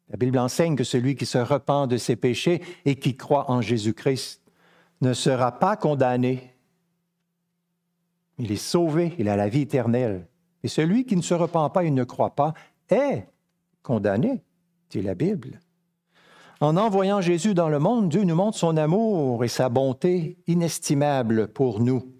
La 0.10 0.17
Bible 0.17 0.38
enseigne 0.38 0.75
que 0.75 0.84
celui 0.84 1.15
qui 1.15 1.25
se 1.25 1.38
repent 1.38 1.88
de 1.88 1.95
ses 1.95 2.17
péchés 2.17 2.62
et 2.84 2.95
qui 2.95 3.15
croit 3.15 3.49
en 3.49 3.62
Jésus-Christ 3.62 4.41
ne 4.99 5.13
sera 5.13 5.58
pas 5.58 5.78
condamné. 5.78 6.54
Il 8.39 8.52
est 8.52 8.58
sauvé, 8.58 9.15
il 9.17 9.30
a 9.30 9.38
la 9.38 9.47
vie 9.47 9.62
éternelle. 9.62 10.28
Et 10.62 10.67
celui 10.67 11.06
qui 11.06 11.15
ne 11.15 11.21
se 11.21 11.34
repent 11.34 11.71
pas 11.73 11.86
et 11.86 11.91
ne 11.91 12.04
croit 12.04 12.36
pas 12.36 12.54
est 12.89 13.25
condamné, 13.84 14.44
dit 14.89 15.02
la 15.02 15.15
Bible. 15.15 15.60
En 16.62 16.76
envoyant 16.76 17.22
Jésus 17.22 17.54
dans 17.54 17.70
le 17.70 17.80
monde, 17.80 18.10
Dieu 18.10 18.24
nous 18.24 18.36
montre 18.36 18.58
son 18.58 18.76
amour 18.76 19.44
et 19.44 19.48
sa 19.48 19.70
bonté 19.70 20.38
inestimable 20.48 21.48
pour 21.48 21.80
nous. 21.80 22.12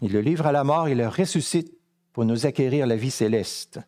Il 0.00 0.12
le 0.12 0.20
livre 0.20 0.46
à 0.46 0.52
la 0.52 0.64
mort, 0.64 0.88
il 0.88 0.98
le 0.98 1.08
ressuscite 1.08 1.72
pour 2.12 2.24
nous 2.24 2.46
acquérir 2.46 2.86
la 2.86 2.96
vie 2.96 3.10
céleste. 3.10 3.80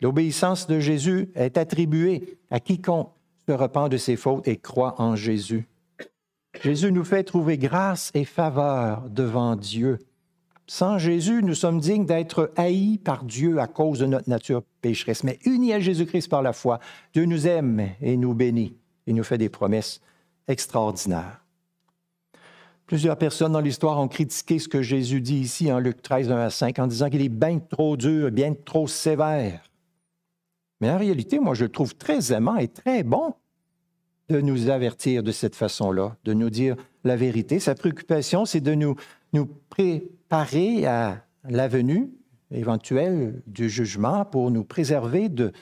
L'obéissance 0.00 0.66
de 0.66 0.78
Jésus 0.78 1.30
est 1.34 1.58
attribuée 1.58 2.38
à 2.50 2.60
quiconque 2.60 3.12
se 3.48 3.52
repent 3.52 3.88
de 3.88 3.96
ses 3.96 4.16
fautes 4.16 4.46
et 4.48 4.56
croit 4.56 5.00
en 5.00 5.16
Jésus. 5.16 5.68
Jésus 6.62 6.90
nous 6.90 7.04
fait 7.04 7.24
trouver 7.24 7.58
grâce 7.58 8.10
et 8.14 8.24
faveur 8.24 9.08
devant 9.08 9.56
Dieu. 9.56 9.98
Sans 10.68 10.98
Jésus, 10.98 11.42
nous 11.42 11.54
sommes 11.54 11.78
dignes 11.78 12.06
d'être 12.06 12.52
haïs 12.56 12.98
par 12.98 13.24
Dieu 13.24 13.60
à 13.60 13.68
cause 13.68 14.00
de 14.00 14.06
notre 14.06 14.28
nature 14.28 14.62
pécheresse. 14.80 15.22
Mais 15.22 15.38
unis 15.44 15.72
à 15.72 15.80
Jésus-Christ 15.80 16.28
par 16.28 16.42
la 16.42 16.52
foi, 16.52 16.80
Dieu 17.12 17.24
nous 17.24 17.46
aime 17.46 17.90
et 18.00 18.16
nous 18.16 18.34
bénit 18.34 18.76
et 19.06 19.12
nous 19.12 19.22
fait 19.22 19.38
des 19.38 19.48
promesses 19.48 20.00
extraordinaires. 20.48 21.44
Plusieurs 22.86 23.16
personnes 23.16 23.52
dans 23.52 23.60
l'histoire 23.60 23.98
ont 23.98 24.08
critiqué 24.08 24.58
ce 24.58 24.68
que 24.68 24.82
Jésus 24.82 25.20
dit 25.20 25.38
ici 25.38 25.72
en 25.72 25.78
Luc 25.78 26.02
13, 26.02 26.30
1 26.30 26.36
à 26.36 26.50
5, 26.50 26.78
en 26.78 26.86
disant 26.86 27.10
qu'il 27.10 27.22
est 27.22 27.28
bien 27.28 27.58
trop 27.58 27.96
dur, 27.96 28.30
bien 28.30 28.54
trop 28.54 28.86
sévère. 28.86 29.70
Mais 30.80 30.90
en 30.90 30.98
réalité, 30.98 31.38
moi, 31.38 31.54
je 31.54 31.64
le 31.64 31.70
trouve 31.70 31.96
très 31.96 32.32
aimant 32.32 32.56
et 32.56 32.68
très 32.68 33.02
bon 33.02 33.34
de 34.28 34.40
nous 34.40 34.68
avertir 34.68 35.22
de 35.22 35.32
cette 35.32 35.54
façon-là, 35.54 36.16
de 36.24 36.32
nous 36.32 36.50
dire 36.50 36.76
la 37.04 37.16
vérité. 37.16 37.60
Sa 37.60 37.74
préoccupation, 37.74 38.44
c'est 38.44 38.60
de 38.60 38.74
nous, 38.74 38.96
nous 39.32 39.46
préparer 40.26 40.86
à 40.86 41.22
la 41.48 41.68
venue 41.68 42.10
éventuelle 42.50 43.42
du 43.46 43.70
jugement 43.70 44.24
pour 44.24 44.50
nous 44.50 44.64
préserver 44.64 45.28
de, 45.28 45.52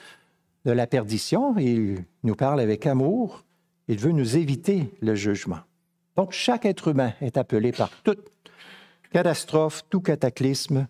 de 0.65 0.71
la 0.71 0.87
perdition. 0.87 1.55
Il 1.59 2.05
nous 2.23 2.35
parle 2.35 2.61
avec 2.61 2.87
amour. 2.87 3.45
Il 3.89 3.99
veut 3.99 4.13
nous 4.13 4.39
éviter 4.39 4.91
le 5.03 5.15
jugement. 5.15 5.59
Donc, 6.17 6.33
chaque 6.33 6.65
être 6.65 6.89
humain 6.89 7.13
est 7.21 7.37
appelé 7.37 7.73
par 7.73 7.91
toute 8.05 8.33
catastrophe, 9.13 9.83
tout 9.91 10.01
cataclysme, 10.01 10.87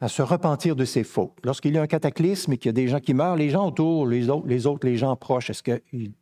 à 0.00 0.08
se 0.08 0.22
repentir 0.22 0.76
de 0.76 0.86
ses 0.86 1.04
fautes. 1.04 1.36
Lorsqu'il 1.44 1.74
y 1.74 1.78
a 1.78 1.82
un 1.82 1.86
cataclysme 1.86 2.54
et 2.54 2.56
qu'il 2.56 2.68
y 2.68 2.70
a 2.70 2.72
des 2.72 2.88
gens 2.88 3.00
qui 3.00 3.12
meurent, 3.12 3.36
les 3.36 3.50
gens 3.50 3.66
autour, 3.66 4.02
autres, 4.02 4.46
les, 4.46 4.66
autres, 4.66 4.86
les 4.86 4.96
gens 4.96 5.14
proches, 5.14 5.50
est-ce 5.50 5.62
qu'ils 5.62 6.12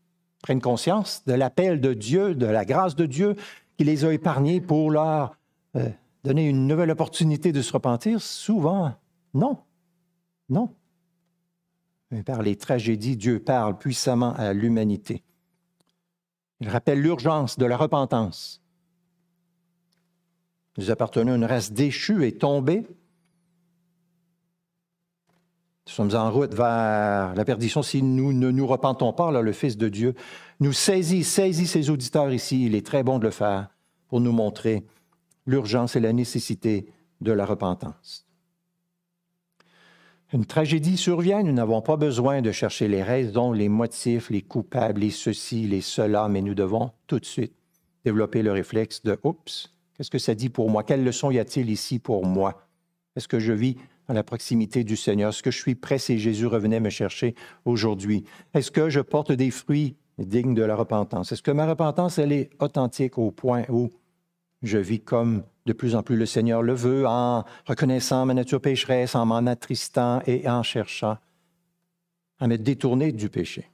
prennent 0.43 0.61
conscience 0.61 1.23
de 1.27 1.35
l'appel 1.35 1.81
de 1.81 1.95
Dieu, 1.95 2.35
de 2.35 2.47
la 2.47 2.65
grâce 2.65 2.97
de 2.97 3.07
Dieu 3.07 3.37
qui 3.77 3.85
les 3.85 4.05
a 4.05 4.13
épargnés 4.13 4.61
pour 4.61 4.91
leur 4.91 5.37
euh, 5.77 5.89
donner 6.25 6.49
une 6.49 6.67
nouvelle 6.67 6.91
opportunité 6.91 7.53
de 7.53 7.63
se 7.63 7.73
repentir? 7.73 8.21
Souvent, 8.21 8.95
non. 9.35 9.59
Non. 10.49 10.75
Mais 12.11 12.23
par 12.23 12.43
les 12.43 12.57
tragédies, 12.57 13.17
Dieu 13.17 13.41
parle 13.41 13.77
puissamment 13.77 14.35
à 14.35 14.53
l'humanité. 14.53 15.23
Il 16.61 16.69
rappelle 16.69 17.01
l'urgence 17.01 17.59
de 17.59 17.67
la 17.67 17.77
repentance. 17.77 18.63
Nous 20.79 20.91
appartenons 20.91 21.33
à 21.33 21.37
une 21.37 21.45
race 21.45 21.73
déchue 21.73 22.27
et 22.27 22.33
tombée. 22.33 22.87
Nous 25.87 25.93
sommes 25.93 26.15
en 26.15 26.31
route 26.31 26.55
vers 26.55 27.35
la 27.35 27.45
perdition 27.45 27.83
si 27.83 28.03
nous 28.03 28.33
ne 28.33 28.51
nous 28.51 28.67
repentons 28.67 29.13
pas. 29.13 29.31
Là, 29.31 29.43
le 29.43 29.53
Fils 29.53 29.77
de 29.77 29.89
Dieu 29.89 30.15
nous 30.61 30.73
saisit, 30.73 31.25
saisit 31.25 31.67
ses 31.67 31.91
auditeurs 31.91 32.33
ici. 32.33 32.67
Il 32.67 32.75
est 32.75 32.85
très 32.85 33.03
bon 33.03 33.19
de 33.19 33.25
le 33.25 33.31
faire 33.31 33.69
pour 34.09 34.21
nous 34.21 34.33
montrer 34.33 34.85
l'urgence 35.47 35.97
et 35.97 36.01
la 36.01 36.13
nécessité 36.13 36.87
de 37.21 37.33
la 37.33 37.47
repentance. 37.47 38.27
Une 40.33 40.45
tragédie 40.45 40.97
survient, 40.97 41.43
nous 41.43 41.53
n'avons 41.53 41.81
pas 41.81 41.97
besoin 41.97 42.43
de 42.43 42.51
chercher 42.51 42.89
les 42.89 43.03
raisons, 43.03 43.53
les 43.53 43.69
motifs, 43.69 44.29
les 44.29 44.43
coupables, 44.43 45.01
les 45.01 45.11
ceci, 45.11 45.69
les 45.69 45.81
cela, 45.81 46.29
mais 46.29 46.43
nous 46.43 46.55
devons 46.55 46.91
tout 47.07 47.21
de 47.21 47.25
suite 47.25 47.55
développer 48.05 48.43
le 48.43 48.51
réflexe 48.51 49.03
de 49.05 49.19
Oups, 49.23 49.73
qu'est-ce 49.95 50.11
que 50.11 50.19
ça 50.19 50.35
dit 50.35 50.49
pour 50.49 50.69
moi? 50.69 50.83
Quelle 50.83 51.05
leçon 51.05 51.31
y 51.31 51.39
a-t-il 51.39 51.71
ici 51.71 52.01
pour 52.01 52.27
moi? 52.27 52.69
Est-ce 53.15 53.29
que 53.29 53.39
je 53.39 53.53
vis 53.53 53.77
dans 54.09 54.15
la 54.15 54.25
proximité 54.25 54.85
du 54.85 54.97
Seigneur? 54.97 55.31
Est-ce 55.31 55.43
que 55.43 55.51
je 55.51 55.59
suis 55.59 55.75
prêt? 55.77 55.99
Si 55.99 56.19
Jésus 56.19 56.47
revenait 56.47 56.81
me 56.81 56.91
chercher 56.91 57.35
aujourd'hui? 57.65 58.25
Est-ce 58.53 58.71
que 58.71 58.91
je 58.91 59.01
porte 59.01 59.33
des 59.33 59.51
fruits 59.51 59.97
dignes 60.19 60.55
de 60.55 60.63
la 60.63 60.75
repentance? 60.75 61.33
Est-ce 61.33 61.43
que 61.43 61.51
ma 61.53 61.67
repentance, 61.67 62.19
elle 62.19 62.33
est 62.33 62.51
authentique 62.61 63.17
au 63.17 63.31
point 63.31 63.65
où 63.69 63.91
je 64.63 64.79
vis 64.79 65.01
comme 65.01 65.45
de 65.67 65.73
plus 65.73 65.95
en 65.95 66.03
plus 66.03 66.17
le 66.17 66.27
Seigneur 66.27 66.63
le 66.63 66.75
veut, 66.75 67.07
en 67.07 67.45
reconnaissant 67.67 68.25
ma 68.27 68.35
nature 68.35 68.61
pécheresse, 68.61 69.15
en 69.15 69.27
m'en 69.27 69.47
attristant 69.47 70.23
et 70.27 70.49
en 70.49 70.63
cherchant 70.63 71.19
à 72.39 72.47
me 72.47 72.57
détourner 72.57 73.13
du 73.13 73.29
péché. 73.29 73.71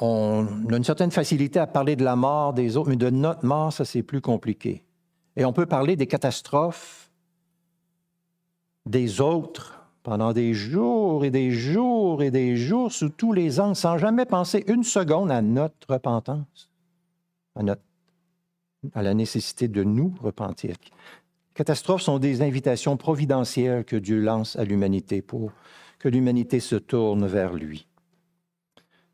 On 0.00 0.46
a 0.70 0.76
une 0.76 0.84
certaine 0.84 1.10
facilité 1.10 1.58
à 1.58 1.66
parler 1.66 1.96
de 1.96 2.04
la 2.04 2.14
mort 2.14 2.52
des 2.52 2.76
autres, 2.76 2.90
mais 2.90 2.96
de 2.96 3.10
notre 3.10 3.44
mort, 3.44 3.72
ça 3.72 3.84
c'est 3.84 4.02
plus 4.02 4.20
compliqué. 4.20 4.84
Et 5.36 5.44
on 5.44 5.52
peut 5.52 5.66
parler 5.66 5.96
des 5.96 6.06
catastrophes 6.06 7.10
des 8.86 9.20
autres 9.20 9.77
pendant 10.08 10.32
des 10.32 10.54
jours 10.54 11.22
et 11.26 11.30
des 11.30 11.50
jours 11.50 12.22
et 12.22 12.30
des 12.30 12.56
jours 12.56 12.90
sous 12.90 13.10
tous 13.10 13.34
les 13.34 13.60
angles 13.60 13.76
sans 13.76 13.98
jamais 13.98 14.24
penser 14.24 14.64
une 14.66 14.82
seconde 14.82 15.30
à 15.30 15.42
notre 15.42 15.86
repentance, 15.86 16.70
à, 17.54 17.62
notre, 17.62 17.82
à 18.94 19.02
la 19.02 19.12
nécessité 19.12 19.68
de 19.68 19.84
nous 19.84 20.14
repentir. 20.22 20.76
Catastrophes 21.52 22.00
sont 22.00 22.18
des 22.18 22.40
invitations 22.40 22.96
providentielles 22.96 23.84
que 23.84 23.96
Dieu 23.96 24.18
lance 24.18 24.56
à 24.56 24.64
l'humanité 24.64 25.20
pour 25.20 25.52
que 25.98 26.08
l'humanité 26.08 26.58
se 26.58 26.76
tourne 26.76 27.26
vers 27.26 27.52
lui. 27.52 27.86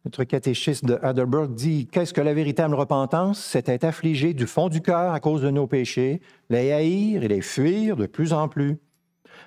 Notre 0.04 0.22
catéchisme 0.22 0.86
de 0.86 1.00
Heidelberg 1.02 1.56
dit 1.56 1.88
Qu'est-ce 1.88 2.14
que 2.14 2.20
la 2.20 2.34
véritable 2.34 2.76
repentance? 2.76 3.40
C'est 3.40 3.68
être 3.68 3.82
affligé 3.82 4.32
du 4.32 4.46
fond 4.46 4.68
du 4.68 4.80
cœur 4.80 5.12
à 5.12 5.18
cause 5.18 5.42
de 5.42 5.50
nos 5.50 5.66
péchés, 5.66 6.20
les 6.50 6.70
haïr 6.70 7.24
et 7.24 7.28
les 7.28 7.40
fuir 7.40 7.96
de 7.96 8.06
plus 8.06 8.32
en 8.32 8.46
plus 8.46 8.78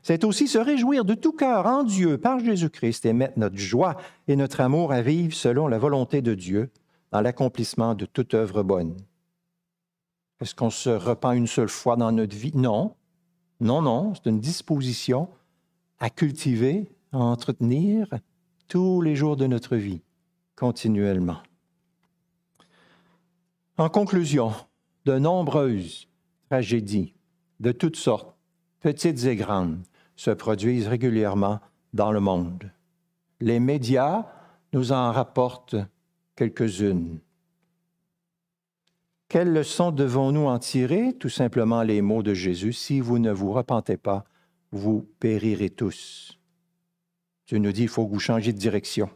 c'est 0.03 0.23
aussi 0.23 0.47
se 0.47 0.57
réjouir 0.57 1.05
de 1.05 1.13
tout 1.13 1.33
cœur 1.33 1.65
en 1.65 1.83
Dieu 1.83 2.17
par 2.17 2.39
Jésus-Christ 2.39 3.05
et 3.05 3.13
mettre 3.13 3.39
notre 3.39 3.57
joie 3.57 3.97
et 4.27 4.35
notre 4.35 4.61
amour 4.61 4.91
à 4.91 5.01
vivre 5.01 5.33
selon 5.33 5.67
la 5.67 5.77
volonté 5.77 6.21
de 6.21 6.35
Dieu 6.35 6.69
dans 7.11 7.21
l'accomplissement 7.21 7.95
de 7.95 8.05
toute 8.05 8.33
œuvre 8.33 8.63
bonne. 8.63 8.95
Est-ce 10.39 10.53
qu'on 10.53 10.69
se 10.69 10.89
repent 10.89 11.33
une 11.33 11.47
seule 11.47 11.69
fois 11.69 11.95
dans 11.95 12.11
notre 12.11 12.35
vie? 12.35 12.51
Non. 12.55 12.95
Non, 13.59 13.81
non, 13.81 14.13
c'est 14.13 14.29
une 14.29 14.39
disposition 14.39 15.29
à 15.99 16.09
cultiver, 16.09 16.91
à 17.11 17.17
entretenir 17.17 18.07
tous 18.67 19.01
les 19.01 19.15
jours 19.15 19.35
de 19.35 19.47
notre 19.47 19.75
vie, 19.75 20.01
continuellement. 20.55 21.37
En 23.77 23.89
conclusion, 23.89 24.53
de 25.05 25.17
nombreuses 25.17 26.07
tragédies 26.49 27.13
de 27.59 27.71
toutes 27.71 27.95
sortes 27.95 28.36
petites 28.79 29.25
et 29.25 29.35
grandes, 29.35 29.83
se 30.15 30.31
produisent 30.31 30.87
régulièrement 30.87 31.59
dans 31.93 32.11
le 32.11 32.19
monde. 32.19 32.71
Les 33.39 33.59
médias 33.59 34.25
nous 34.73 34.91
en 34.91 35.11
rapportent 35.11 35.75
quelques-unes. 36.35 37.19
Quelles 39.29 39.51
leçons 39.51 39.91
devons-nous 39.91 40.45
en 40.45 40.57
tirer? 40.57 41.13
Tout 41.13 41.29
simplement 41.29 41.83
les 41.83 42.01
mots 42.01 42.23
de 42.23 42.33
Jésus. 42.33 42.73
Si 42.73 43.01
vous 43.01 43.19
ne 43.19 43.31
vous 43.31 43.51
repentez 43.51 43.97
pas, 43.97 44.23
vous 44.71 45.07
périrez 45.19 45.69
tous. 45.69 46.39
Dieu 47.47 47.57
nous 47.57 47.71
dit, 47.71 47.83
il 47.83 47.87
faut 47.89 48.05
que 48.05 48.13
vous 48.13 48.19
changiez 48.19 48.53
de 48.53 48.57
direction. 48.57 49.09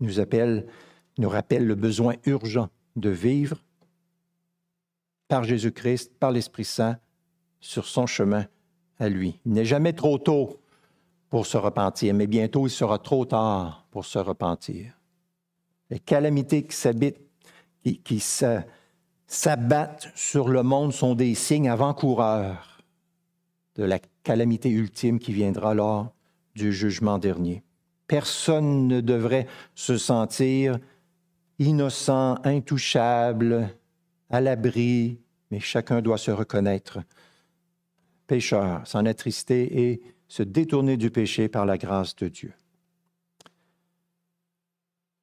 Il 0.00 0.06
nous 0.06 0.20
appelle, 0.20 0.66
nous 1.18 1.28
rappelle 1.28 1.66
le 1.66 1.74
besoin 1.74 2.14
urgent 2.26 2.68
de 2.96 3.10
vivre 3.10 3.62
par 5.28 5.44
Jésus-Christ, 5.44 6.18
par 6.18 6.30
l'Esprit 6.30 6.64
Saint, 6.64 6.98
sur 7.60 7.86
son 7.86 8.06
chemin 8.06 8.46
à 8.98 9.08
lui. 9.08 9.38
Il 9.46 9.52
n'est 9.52 9.64
jamais 9.64 9.92
trop 9.92 10.18
tôt 10.18 10.60
pour 11.30 11.46
se 11.46 11.56
repentir, 11.56 12.14
mais 12.14 12.26
bientôt 12.26 12.66
il 12.66 12.70
sera 12.70 12.98
trop 12.98 13.24
tard 13.24 13.86
pour 13.90 14.04
se 14.04 14.18
repentir. 14.18 14.92
Les 15.90 15.98
calamités 15.98 16.64
qui 16.64 18.02
qui 18.04 18.20
s'abattent 19.26 20.08
sur 20.14 20.48
le 20.48 20.62
monde 20.62 20.92
sont 20.92 21.14
des 21.14 21.34
signes 21.34 21.68
avant-coureurs 21.68 22.82
de 23.76 23.84
la 23.84 23.98
calamité 24.22 24.68
ultime 24.70 25.18
qui 25.18 25.32
viendra 25.32 25.72
lors 25.72 26.12
du 26.54 26.72
jugement 26.72 27.18
dernier. 27.18 27.62
Personne 28.08 28.88
ne 28.88 29.00
devrait 29.00 29.46
se 29.74 29.96
sentir 29.96 30.78
innocent, 31.58 32.38
intouchable, 32.44 33.68
à 34.30 34.40
l'abri, 34.40 35.18
mais 35.50 35.60
chacun 35.60 36.02
doit 36.02 36.18
se 36.18 36.30
reconnaître 36.30 36.98
pécheur, 38.28 38.86
s'en 38.86 39.04
attrister 39.06 39.90
et 39.90 40.02
se 40.28 40.44
détourner 40.44 40.96
du 40.96 41.10
péché 41.10 41.48
par 41.48 41.66
la 41.66 41.76
grâce 41.76 42.14
de 42.14 42.28
Dieu. 42.28 42.54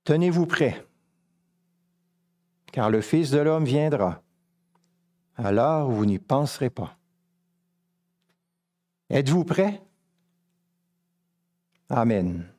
Tenez-vous 0.03 0.45
prêts, 0.45 0.85
car 2.73 2.89
le 2.89 2.99
Fils 2.99 3.31
de 3.31 3.39
l'homme 3.39 3.63
viendra. 3.63 4.21
Alors 5.35 5.89
vous 5.89 6.05
n'y 6.05 6.19
penserez 6.19 6.69
pas. 6.69 6.97
Êtes-vous 9.09 9.45
prêts? 9.45 9.81
Amen. 11.89 12.54